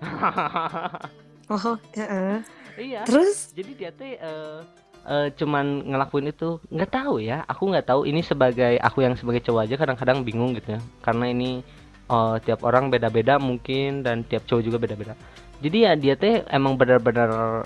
oh 1.52 1.76
ya 1.94 2.06
eh. 2.08 2.38
iya. 2.80 3.00
terus? 3.04 3.52
Jadi 3.54 3.72
dia 3.76 3.90
teh 3.94 4.16
eh, 4.18 4.60
eh, 5.06 5.28
cuman 5.38 5.84
ngelakuin 5.86 6.32
itu 6.32 6.58
nggak 6.72 6.90
tahu 6.90 7.22
ya. 7.22 7.44
Aku 7.46 7.70
nggak 7.70 7.86
tahu. 7.88 8.08
Ini 8.08 8.20
sebagai 8.24 8.80
aku 8.80 9.04
yang 9.04 9.14
sebagai 9.14 9.44
cowok 9.44 9.68
aja 9.68 9.74
kadang-kadang 9.78 10.24
bingung 10.24 10.56
gitu 10.56 10.76
ya. 10.76 10.80
Karena 11.04 11.30
ini 11.30 11.62
eh, 12.10 12.36
tiap 12.42 12.64
orang 12.64 12.88
beda-beda 12.90 13.38
mungkin 13.38 14.02
dan 14.02 14.24
tiap 14.26 14.44
cowok 14.48 14.62
juga 14.64 14.78
beda-beda. 14.80 15.14
Jadi 15.62 15.78
ya 15.86 15.92
dia 15.94 16.14
teh 16.18 16.42
emang 16.50 16.74
benar-benar 16.76 17.62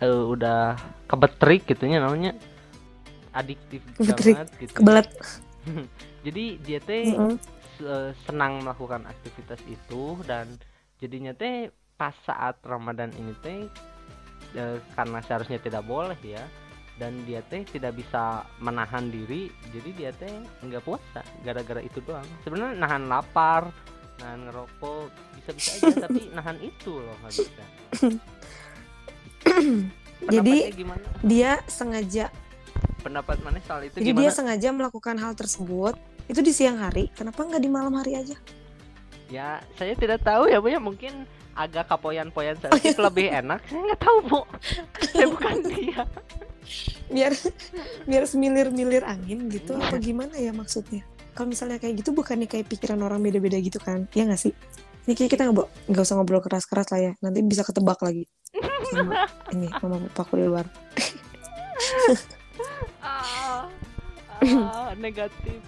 eh, 0.00 0.24
udah 0.24 0.78
kebetrik 1.06 1.68
gitunya 1.68 2.00
namanya. 2.00 2.32
Adiktif 3.34 3.82
banget 3.98 4.48
gitu. 4.62 4.72
kebelet. 4.78 5.08
Jadi 6.26 6.44
dia 6.62 6.78
teh 6.80 7.12
Mm-mm. 7.12 7.36
se- 7.76 8.14
senang 8.24 8.62
melakukan 8.64 9.04
aktivitas 9.04 9.60
itu 9.66 10.16
dan 10.24 10.46
jadinya 11.02 11.32
teh 11.34 11.70
pas 11.94 12.14
saat 12.26 12.58
Ramadan 12.66 13.10
ini 13.14 13.34
teh 13.42 13.66
eh, 14.58 14.78
karena 14.94 15.18
seharusnya 15.22 15.58
tidak 15.62 15.86
boleh 15.86 16.18
ya 16.22 16.42
dan 16.94 17.26
dia 17.26 17.42
teh 17.50 17.66
tidak 17.66 17.98
bisa 17.98 18.46
menahan 18.62 19.10
diri 19.10 19.50
jadi 19.74 19.90
dia 19.94 20.10
teh 20.14 20.30
nggak 20.62 20.82
puasa 20.86 21.26
gara-gara 21.42 21.82
itu 21.82 21.98
doang. 22.06 22.26
Sebenarnya 22.46 22.78
nahan 22.78 23.10
lapar 23.10 23.74
nahan 24.22 24.40
ngerokok 24.50 25.10
bisa-bisa 25.40 25.70
aja 25.78 25.94
tapi 26.06 26.20
nahan 26.30 26.58
itu 26.62 26.92
loh 26.96 27.16
nggak 27.22 27.32
bisa 27.34 27.62
Jadi, 30.24 30.72
gimana? 30.72 31.04
dia 31.20 31.60
sengaja 31.68 32.32
pendapat 33.04 33.44
mana 33.44 33.60
soal 33.60 33.84
itu 33.84 34.00
jadi 34.00 34.16
dia 34.16 34.32
gimana? 34.32 34.32
sengaja 34.32 34.68
melakukan 34.72 35.16
hal 35.20 35.36
tersebut 35.36 36.00
itu 36.32 36.40
di 36.40 36.52
siang 36.56 36.80
hari 36.80 37.12
kenapa 37.12 37.44
nggak 37.44 37.60
di 37.60 37.68
malam 37.68 37.92
hari 38.00 38.16
aja 38.16 38.36
ya 39.28 39.60
saya 39.76 39.94
tidak 39.94 40.20
tahu 40.22 40.48
ya 40.48 40.58
bu 40.60 40.68
ya. 40.68 40.80
Mungkin 40.80 41.24
agak 41.54 41.86
kapoyan-poyan 41.86 42.58
Oh, 42.66 42.78
iya. 42.78 42.98
lebih 42.98 43.26
enak. 43.30 43.60
Saya 43.66 43.80
nggak 43.86 44.00
tahu 44.02 44.18
bu. 44.26 44.40
Saya 45.06 45.26
bukan 45.30 45.54
dia. 45.72 46.02
Biar 47.12 47.32
biar 48.08 48.24
semilir-milir 48.24 49.04
angin 49.04 49.46
gitu 49.52 49.76
apa 49.76 50.00
gimana 50.00 50.34
ya 50.34 50.50
maksudnya? 50.50 51.04
Kalau 51.34 51.50
misalnya 51.50 51.76
kayak 51.82 52.00
gitu 52.02 52.14
bukannya 52.14 52.46
kayak 52.46 52.70
pikiran 52.70 53.02
orang 53.02 53.20
beda-beda 53.20 53.58
gitu 53.58 53.78
kan? 53.78 54.06
Ya 54.16 54.24
nggak 54.24 54.40
sih? 54.40 54.52
Ini 55.04 55.12
kayak 55.12 55.30
kita 55.36 55.42
nggak 55.52 55.68
nggak 55.92 56.02
usah 56.02 56.16
ngobrol 56.16 56.40
keras-keras 56.40 56.88
lah 56.90 57.00
ya. 57.00 57.12
Nanti 57.20 57.44
bisa 57.44 57.60
ketebak 57.62 58.00
lagi. 58.00 58.24
Sama 58.90 59.26
ini 59.52 59.68
mama 59.82 60.00
papaku 60.10 60.40
di 60.40 60.46
luar. 60.48 60.66
Ah, 63.04 63.68
ah, 64.40 64.90
negatif 65.04 65.60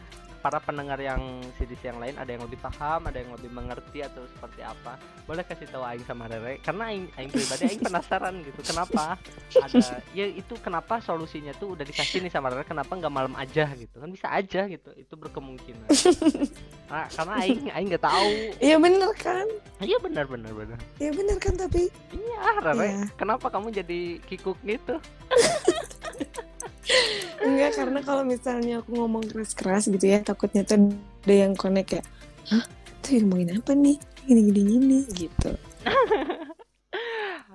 para 0.47 0.63
pendengar 0.63 0.95
yang 1.03 1.43
CDC 1.59 1.91
yang 1.91 1.99
lain 1.99 2.15
ada 2.15 2.31
yang 2.31 2.47
lebih 2.47 2.55
paham 2.63 3.03
ada 3.11 3.19
yang 3.19 3.35
lebih 3.35 3.51
mengerti 3.51 3.99
atau 4.07 4.23
seperti 4.31 4.63
apa 4.63 4.95
boleh 5.27 5.43
kasih 5.43 5.67
tahu 5.67 5.83
Aing 5.83 6.07
sama 6.07 6.31
Rere. 6.31 6.63
Karena 6.63 6.87
Aing, 6.95 7.11
Aing 7.19 7.35
pribadi 7.35 7.67
Aing 7.67 7.83
penasaran 7.83 8.47
gitu 8.47 8.63
kenapa 8.63 9.19
ada 9.59 9.79
ya 10.15 10.23
itu 10.31 10.55
kenapa 10.63 11.03
solusinya 11.03 11.51
tuh 11.59 11.75
udah 11.75 11.83
dikasih 11.83 12.23
nih 12.23 12.31
sama 12.31 12.55
Rere 12.55 12.63
kenapa 12.63 12.95
nggak 12.95 13.11
malam 13.11 13.35
aja 13.35 13.67
gitu? 13.75 13.99
Kan 13.99 14.15
bisa 14.15 14.31
aja 14.31 14.71
gitu 14.71 14.95
itu 14.95 15.15
berkemungkinan. 15.19 15.91
Nah, 16.87 17.11
karena 17.11 17.35
Aing 17.43 17.67
Aing 17.75 17.89
nggak 17.91 18.07
tahu. 18.07 18.31
Iya 18.63 18.79
bener 18.79 19.11
kan? 19.19 19.47
Iya 19.83 19.99
benar 19.99 20.25
benar 20.31 20.53
benar 20.55 20.79
iya 21.03 21.11
bener 21.11 21.37
kan 21.43 21.59
tapi? 21.59 21.91
Iya 22.15 22.63
Rere 22.63 22.87
Iya. 22.87 23.03
kenapa 23.19 23.51
kamu 23.51 23.75
jadi 23.75 24.23
kikuk 24.31 24.63
gitu 24.63 24.95
enggak 27.43 27.71
karena 27.77 28.01
kalau 28.03 28.23
misalnya 28.23 28.81
aku 28.83 28.95
ngomong 28.95 29.27
keras-keras 29.27 29.91
gitu 29.91 30.07
ya 30.07 30.23
takutnya 30.23 30.63
tuh 30.63 30.95
ada 31.27 31.35
yang 31.35 31.53
connect 31.59 31.99
ya 31.99 32.03
hah? 32.51 32.65
Tuh 33.03 33.23
ngomongin 33.23 33.59
apa 33.59 33.73
nih? 33.75 33.97
Gini 34.27 34.41
gini 34.51 34.61
gini 34.67 34.99
gitu. 35.15 35.51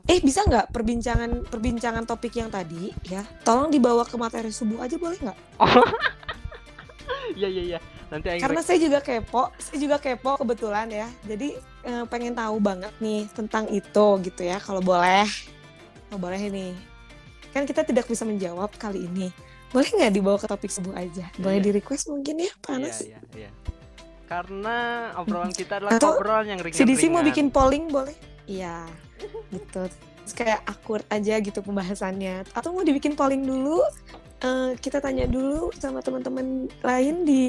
Eh 0.10 0.18
bisa 0.18 0.42
nggak 0.44 0.74
perbincangan 0.74 1.46
perbincangan 1.46 2.04
topik 2.10 2.34
yang 2.34 2.50
tadi 2.50 2.90
ya 3.06 3.22
tolong 3.46 3.70
dibawa 3.70 4.02
ke 4.02 4.18
materi 4.18 4.50
subuh 4.50 4.82
aja 4.84 4.98
boleh 4.98 5.20
nggak? 5.22 5.40
Iya 7.32 7.48
iya 7.48 7.64
iya. 7.76 7.80
Nanti 8.12 8.28
Aing 8.28 8.44
karena 8.44 8.60
saya 8.60 8.80
juga 8.82 9.00
kepo 9.00 9.56
saya 9.56 9.78
juga 9.80 9.98
kepo 10.04 10.36
kebetulan 10.36 10.88
ya. 10.92 11.08
Jadi 11.24 11.56
eh, 11.88 12.04
pengen 12.12 12.36
tahu 12.36 12.60
banget 12.60 12.92
nih 13.00 13.24
tentang 13.32 13.72
itu 13.72 14.08
gitu 14.26 14.42
ya 14.44 14.60
kalau 14.60 14.84
boleh. 14.84 15.24
Kalau 16.12 16.20
boleh 16.20 16.42
ini 16.44 16.76
kan 17.52 17.64
kita 17.68 17.84
tidak 17.84 18.08
bisa 18.08 18.24
menjawab 18.24 18.72
kali 18.80 19.06
ini. 19.06 19.28
Boleh 19.72 19.88
nggak 19.88 20.12
dibawa 20.12 20.36
ke 20.40 20.48
topik 20.52 20.72
subuh 20.72 20.92
aja? 20.96 21.32
Boleh 21.40 21.60
Iya. 21.60 21.66
di 21.68 21.72
request 21.80 22.12
mungkin 22.12 22.44
ya 22.44 22.52
panas 22.60 23.08
Iya, 23.08 23.20
iya, 23.36 23.48
iya. 23.48 23.52
Karena 24.28 25.12
obrolan 25.20 25.52
kita 25.52 25.80
adalah 25.80 25.96
Atau 25.96 26.20
obrolan 26.20 26.48
yang 26.56 26.60
ringan 26.60 26.76
si 26.76 26.84
DC 26.84 27.08
mau 27.08 27.24
bikin 27.24 27.48
polling 27.52 27.88
boleh? 27.88 28.16
Iya 28.48 28.88
gitu 29.52 29.88
Terus 29.88 30.34
kayak 30.38 30.62
akur 30.70 31.02
aja 31.10 31.40
gitu 31.40 31.60
pembahasannya. 31.64 32.46
Atau 32.56 32.72
mau 32.76 32.84
dibikin 32.84 33.16
polling 33.16 33.42
dulu 33.44 33.82
eh, 34.42 34.72
kita 34.78 34.98
tanya 34.98 35.26
dulu 35.26 35.70
sama 35.74 36.02
teman-teman 36.02 36.70
lain 36.82 37.16
di 37.24 37.42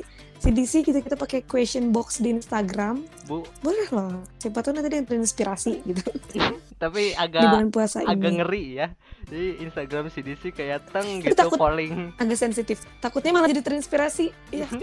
CDC 0.43 0.83
gitu 0.83 0.99
kita 0.99 1.15
pakai 1.15 1.47
question 1.47 1.95
box 1.95 2.19
di 2.19 2.35
Instagram. 2.35 3.07
Bu, 3.31 3.47
boleh 3.63 3.87
loh. 3.95 4.27
Siapa 4.43 4.59
tahu 4.59 4.75
nanti 4.75 4.91
yang 4.91 5.07
terinspirasi 5.07 5.87
gitu. 5.87 6.03
Tapi 6.83 7.11
di 7.11 7.15
agak 7.15 7.47
bulan 7.47 7.71
puasa 7.71 8.03
agak 8.03 8.27
ini. 8.27 8.39
ngeri 8.43 8.65
ya. 8.75 8.87
Jadi 9.31 9.63
Instagram 9.63 10.11
CDC 10.11 10.51
kayak 10.51 10.91
teng 10.91 11.23
gitu 11.23 11.39
takut- 11.39 11.63
polling. 11.63 12.11
agak 12.19 12.35
sensitif. 12.35 12.83
Takutnya 12.99 13.31
malah 13.31 13.47
jadi 13.47 13.63
terinspirasi. 13.63 14.35
Iya. 14.51 14.67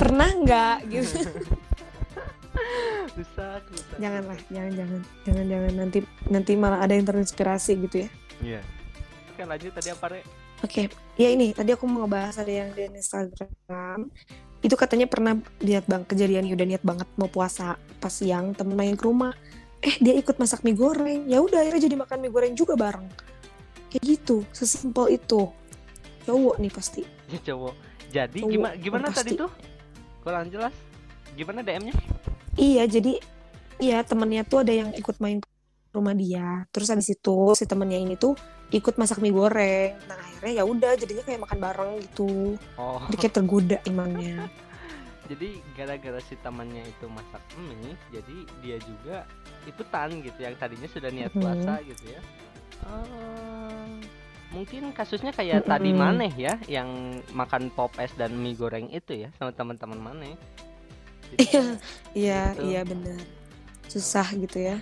Pernah 0.00 0.28
nggak 0.36 0.76
gitu? 0.92 1.16
Rusak, 3.16 3.64
rusak. 3.72 3.96
janganlah 3.96 4.36
jangan 4.52 4.72
jangan. 4.76 5.00
Jangan 5.24 5.44
jangan. 5.48 5.72
Nanti 5.72 5.98
nanti 6.28 6.52
malah 6.52 6.84
ada 6.84 6.92
yang 6.92 7.08
terinspirasi 7.08 7.72
gitu 7.88 8.04
ya. 8.04 8.08
Iya. 8.44 8.60
Oke, 9.36 9.44
lanjut 9.44 9.68
tadi 9.68 9.92
apa, 9.92 10.06
Re? 10.08 10.24
Oke, 10.64 10.88
ya 11.20 11.28
ini 11.28 11.52
tadi 11.52 11.76
aku 11.76 11.84
mau 11.84 12.08
ngebahas 12.08 12.40
ada 12.40 12.48
yang 12.48 12.72
di 12.72 12.88
Instagram. 12.88 14.08
Itu 14.64 14.80
katanya 14.80 15.04
pernah 15.04 15.36
lihat 15.60 15.84
bang 15.84 16.08
kejadian 16.08 16.48
udah 16.48 16.64
niat 16.64 16.80
banget 16.80 17.04
mau 17.20 17.28
puasa 17.28 17.76
pas 18.00 18.08
siang 18.08 18.56
temen 18.56 18.72
main 18.72 18.96
ke 18.96 19.04
rumah. 19.04 19.36
eh 19.84 19.92
dia 20.00 20.16
ikut 20.16 20.40
masak 20.40 20.64
mie 20.64 20.72
goreng 20.72 21.28
ya 21.28 21.36
udah 21.38 21.60
akhirnya 21.60 21.84
jadi 21.84 21.96
makan 22.00 22.18
mie 22.18 22.32
goreng 22.32 22.56
juga 22.56 22.80
bareng 22.80 23.04
kayak 23.92 24.02
gitu 24.02 24.40
sesimpel 24.48 25.12
itu 25.12 25.52
cowok 26.24 26.56
nih 26.56 26.72
pasti 26.72 27.02
Ya 27.28 27.38
cowok. 27.52 27.74
Jadi 28.08 28.40
Cowok, 28.40 28.50
gimana 28.50 28.74
gimana 28.80 29.06
pasti. 29.12 29.36
tadi 29.36 29.44
tuh? 29.44 29.52
Kurang 30.24 30.48
jelas. 30.48 30.72
Gimana 31.36 31.60
DM-nya? 31.60 31.92
iya 32.56 32.88
jadi 32.88 33.20
iya 33.76 34.00
temennya 34.00 34.42
tuh 34.42 34.64
ada 34.64 34.72
yang 34.72 34.96
ikut 34.96 35.20
main 35.20 35.44
ke 35.44 35.48
rumah 35.92 36.16
dia 36.16 36.64
terus 36.72 36.88
habis 36.88 37.12
itu 37.12 37.36
si 37.52 37.68
temennya 37.68 38.00
ini 38.00 38.16
tuh 38.16 38.32
ikut 38.68 38.94
masak 38.96 39.18
mie 39.18 39.30
goreng 39.30 39.94
nah 40.06 40.18
akhirnya 40.18 40.52
ya 40.58 40.64
udah 40.64 40.92
jadinya 40.94 41.22
kayak 41.22 41.40
makan 41.42 41.58
bareng 41.58 41.90
gitu 42.02 42.58
Oh, 42.74 43.00
jadi 43.08 43.16
kayak 43.20 43.34
tergoda 43.34 43.78
imannya 43.84 44.36
jadi 45.30 45.48
gara-gara 45.74 46.20
si 46.22 46.38
temannya 46.38 46.86
itu 46.86 47.06
masak 47.10 47.42
mie, 47.58 47.98
jadi 48.08 48.36
dia 48.62 48.76
juga 48.78 49.16
ikutan 49.66 50.22
gitu 50.22 50.38
yang 50.38 50.54
tadinya 50.54 50.86
sudah 50.86 51.10
niat 51.10 51.34
Mhm. 51.34 51.42
puasa 51.42 51.82
gitu 51.82 52.04
ya. 52.06 52.20
Oh, 52.86 53.90
mungkin 54.54 54.94
kasusnya 54.94 55.34
kayak 55.34 55.66
tadi 55.66 55.90
Mm-mm. 55.90 55.98
Maneh 55.98 56.30
ya, 56.30 56.54
yang 56.70 56.86
makan 57.34 57.74
pop 57.74 57.90
es 57.98 58.14
dan 58.14 58.38
mie 58.38 58.54
goreng 58.54 58.86
itu 58.86 59.26
ya 59.26 59.34
sama 59.34 59.50
teman-teman 59.50 59.98
Maneh. 59.98 60.34
Iya, 61.42 61.74
iya, 62.14 62.42
iya 62.62 62.80
benar. 62.86 63.18
Susah 63.90 64.30
gitu 64.30 64.62
ya. 64.62 64.78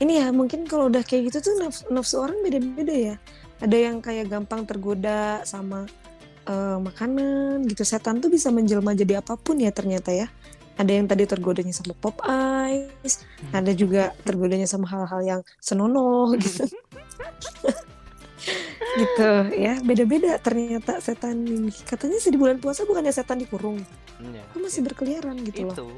Ini 0.00 0.12
ya 0.24 0.26
mungkin 0.32 0.64
kalau 0.64 0.88
udah 0.88 1.04
kayak 1.04 1.32
gitu 1.32 1.38
tuh 1.50 1.54
nafsu, 1.60 1.82
nafsu 1.92 2.16
orang 2.20 2.40
beda-beda 2.40 2.94
ya. 2.94 3.16
Ada 3.62 3.76
yang 3.76 3.96
kayak 4.02 4.30
gampang 4.32 4.66
tergoda 4.66 5.44
sama 5.44 5.86
eh, 6.48 6.78
makanan 6.78 7.66
gitu. 7.68 7.82
Setan 7.84 8.18
tuh 8.18 8.32
bisa 8.32 8.48
menjelma 8.48 8.96
jadi 8.96 9.20
apa 9.20 9.36
pun 9.36 9.60
ya 9.60 9.70
ternyata 9.70 10.10
ya. 10.10 10.30
Ada 10.80 10.88
yang 10.96 11.04
tadi 11.04 11.28
tergodanya 11.28 11.76
sama 11.76 11.92
pop 11.92 12.16
ice, 12.24 13.28
ada 13.52 13.76
juga 13.76 14.16
tergodanya 14.24 14.64
sama 14.64 14.88
hal-hal 14.88 15.20
yang 15.20 15.40
senonoh 15.60 16.32
gitu. 16.40 16.64
gitu 18.92 19.30
ya 19.56 19.80
beda-beda 19.80 20.36
ternyata 20.36 21.00
setan 21.00 21.48
ini 21.48 21.72
katanya 21.86 22.18
sih 22.20 22.28
di 22.28 22.38
bulan 22.38 22.60
puasa 22.60 22.84
bukannya 22.84 23.14
setan 23.14 23.40
dikurung 23.40 23.80
ya, 24.20 24.42
kok 24.52 24.60
masih 24.60 24.84
berkeliaran 24.84 25.36
gitu 25.48 25.72
loh 25.72 25.76
itu 25.76 25.88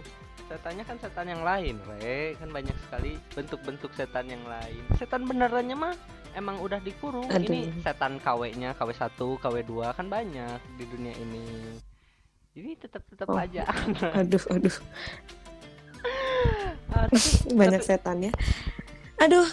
setannya 0.54 0.84
kan 0.84 0.96
setan 0.96 1.26
yang 1.26 1.42
lain, 1.42 1.74
Re. 1.84 2.38
Kan 2.38 2.48
banyak 2.48 2.76
sekali 2.80 3.18
bentuk-bentuk 3.34 3.90
setan 3.92 4.30
yang 4.30 4.44
lain. 4.44 4.82
Setan 4.94 5.26
benerannya 5.26 5.74
mah 5.74 5.94
emang 6.32 6.58
udah 6.58 6.78
dikurung. 6.78 7.26
Ini 7.26 7.34
Aduh. 7.34 7.82
setan 7.82 8.16
KW-nya, 8.16 8.70
KW1, 8.72 9.10
KW2 9.18 9.72
kan 9.92 10.06
banyak 10.06 10.58
di 10.76 10.84
dunia 10.86 11.14
ini. 11.16 11.46
Jadi 12.54 12.70
tetap-tetap 12.80 13.26
Oh. 13.26 13.34
aja. 13.34 13.66
aduh 14.20 14.44
aduh 14.48 14.76
Ah, 16.86 17.10
tapi- 17.10 17.50
banyak 17.58 17.82
tapi- 17.82 17.90
setan 17.90 18.16
ya. 18.20 18.32
Aduh, 19.16 19.46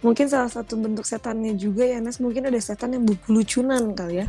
mungkin 0.00 0.26
salah 0.28 0.46
satu 0.46 0.76
bentuk 0.76 1.02
setannya 1.02 1.54
juga 1.54 1.82
ya 1.82 1.98
Nas, 1.98 2.20
mungkin 2.20 2.46
ada 2.46 2.60
setan 2.60 2.94
yang 2.94 3.02
lucunan 3.26 3.90
kali 3.90 4.22
ya. 4.22 4.26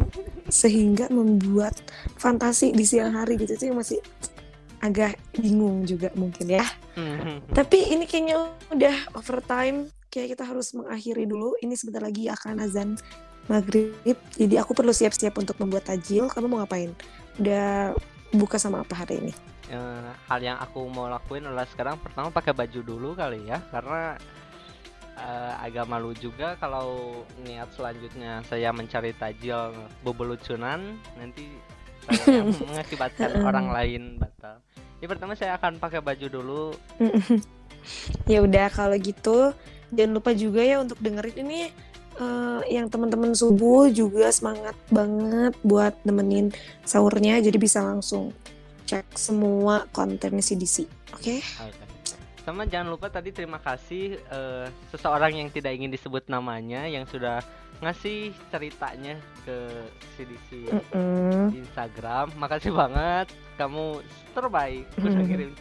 Sehingga 0.47 1.05
membuat 1.09 1.77
fantasi 2.15 2.71
di 2.71 2.81
siang 2.81 3.13
hari 3.13 3.35
gitu 3.35 3.53
itu 3.53 3.69
yang 3.69 3.77
masih 3.77 4.01
agak 4.85 5.17
bingung 5.33 5.83
juga 5.89 6.13
mungkin 6.13 6.61
ya. 6.61 6.65
Mhm. 6.95 7.51
Tapi 7.51 7.91
ini 7.91 8.05
kayaknya 8.05 8.53
udah 8.69 8.95
overtime, 9.17 9.89
kayak 10.13 10.37
kita 10.37 10.43
harus 10.45 10.71
mengakhiri 10.77 11.25
dulu. 11.25 11.57
Ini 11.59 11.73
sebentar 11.73 12.05
lagi 12.05 12.29
akan 12.29 12.61
azan 12.61 12.89
maghrib, 13.45 14.17
jadi 14.33 14.61
aku 14.65 14.73
perlu 14.73 14.93
siap-siap 14.93 15.37
untuk 15.37 15.57
membuat 15.61 15.89
tajil. 15.89 16.29
Kamu 16.29 16.49
mau 16.49 16.61
ngapain? 16.61 16.93
Udah 17.37 17.93
buka 18.33 18.57
sama 18.57 18.81
apa 18.81 19.05
hari 19.05 19.21
ini? 19.21 19.33
Eh, 19.65 20.09
hal 20.29 20.39
yang 20.45 20.61
aku 20.61 20.85
mau 20.93 21.09
lakuin 21.09 21.49
adalah 21.49 21.65
sekarang 21.65 21.97
pertama 21.97 22.29
pakai 22.29 22.53
baju 22.53 22.79
dulu 22.85 23.09
kali 23.17 23.49
ya 23.49 23.57
karena 23.73 24.13
eh, 25.17 25.53
agak 25.65 25.89
malu 25.89 26.13
juga 26.13 26.53
kalau 26.61 27.25
niat 27.41 27.73
selanjutnya 27.73 28.45
saya 28.45 28.69
mencari 28.69 29.17
tajil 29.17 29.73
bebelucunan 30.05 31.01
nanti 31.17 31.49
mengakibatkan 32.69 33.29
orang 33.41 33.67
lain 33.71 34.01
batal. 34.21 34.61
Ya 35.03 35.07
pertama 35.11 35.33
saya 35.35 35.57
akan 35.57 35.77
pakai 35.77 35.99
baju 36.01 36.27
dulu. 36.29 36.63
ya 38.25 38.41
udah 38.41 38.67
kalau 38.73 38.97
gitu 38.97 39.53
jangan 39.93 40.11
lupa 40.17 40.33
juga 40.33 40.61
ya 40.65 40.81
untuk 40.81 40.97
dengerin 40.97 41.37
ini 41.45 41.61
eh, 42.17 42.61
yang 42.73 42.89
teman-teman 42.89 43.37
subuh 43.37 43.87
juga 43.93 44.33
semangat 44.33 44.73
banget 44.89 45.53
buat 45.61 45.93
nemenin 46.01 46.49
sahurnya 46.81 47.39
jadi 47.41 47.57
bisa 47.61 47.85
langsung 47.85 48.33
cek 48.85 49.17
semua 49.17 49.85
konten 49.93 50.41
CDC 50.41 50.89
oke 51.13 51.37
Oke. 51.65 51.83
Sama 52.45 52.61
jangan 52.69 52.93
lupa 52.93 53.09
tadi 53.09 53.33
terima 53.33 53.57
kasih 53.57 54.21
eh, 54.21 54.69
seseorang 54.93 55.33
yang 55.33 55.49
tidak 55.49 55.73
ingin 55.73 55.89
disebut 55.89 56.29
namanya 56.29 56.85
yang 56.85 57.09
sudah 57.09 57.41
ngasih 57.79 58.19
ceritanya 58.49 59.15
ke 59.43 59.57
CDC 60.15 60.49
Mm-mm. 60.71 61.51
di 61.51 61.59
Instagram. 61.59 62.31
Makasih 62.35 62.71
banget, 62.71 63.27
kamu 63.55 63.99
terbaik. 64.31 64.85
Udah 64.97 65.11
Mhm. 65.13 65.27
kirim. 65.27 65.51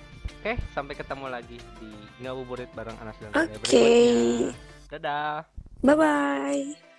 Oke, 0.41 0.53
sampai 0.73 0.95
ketemu 0.95 1.27
lagi 1.27 1.57
di 1.81 1.91
ngabuburit 2.21 2.69
bareng 2.73 2.97
Anas 3.01 3.17
dan 3.17 3.33
oke 3.33 3.55
berikutnya. 3.65 4.53
Dadah. 4.91 5.35
bye 5.81 5.97
bye 5.97 6.94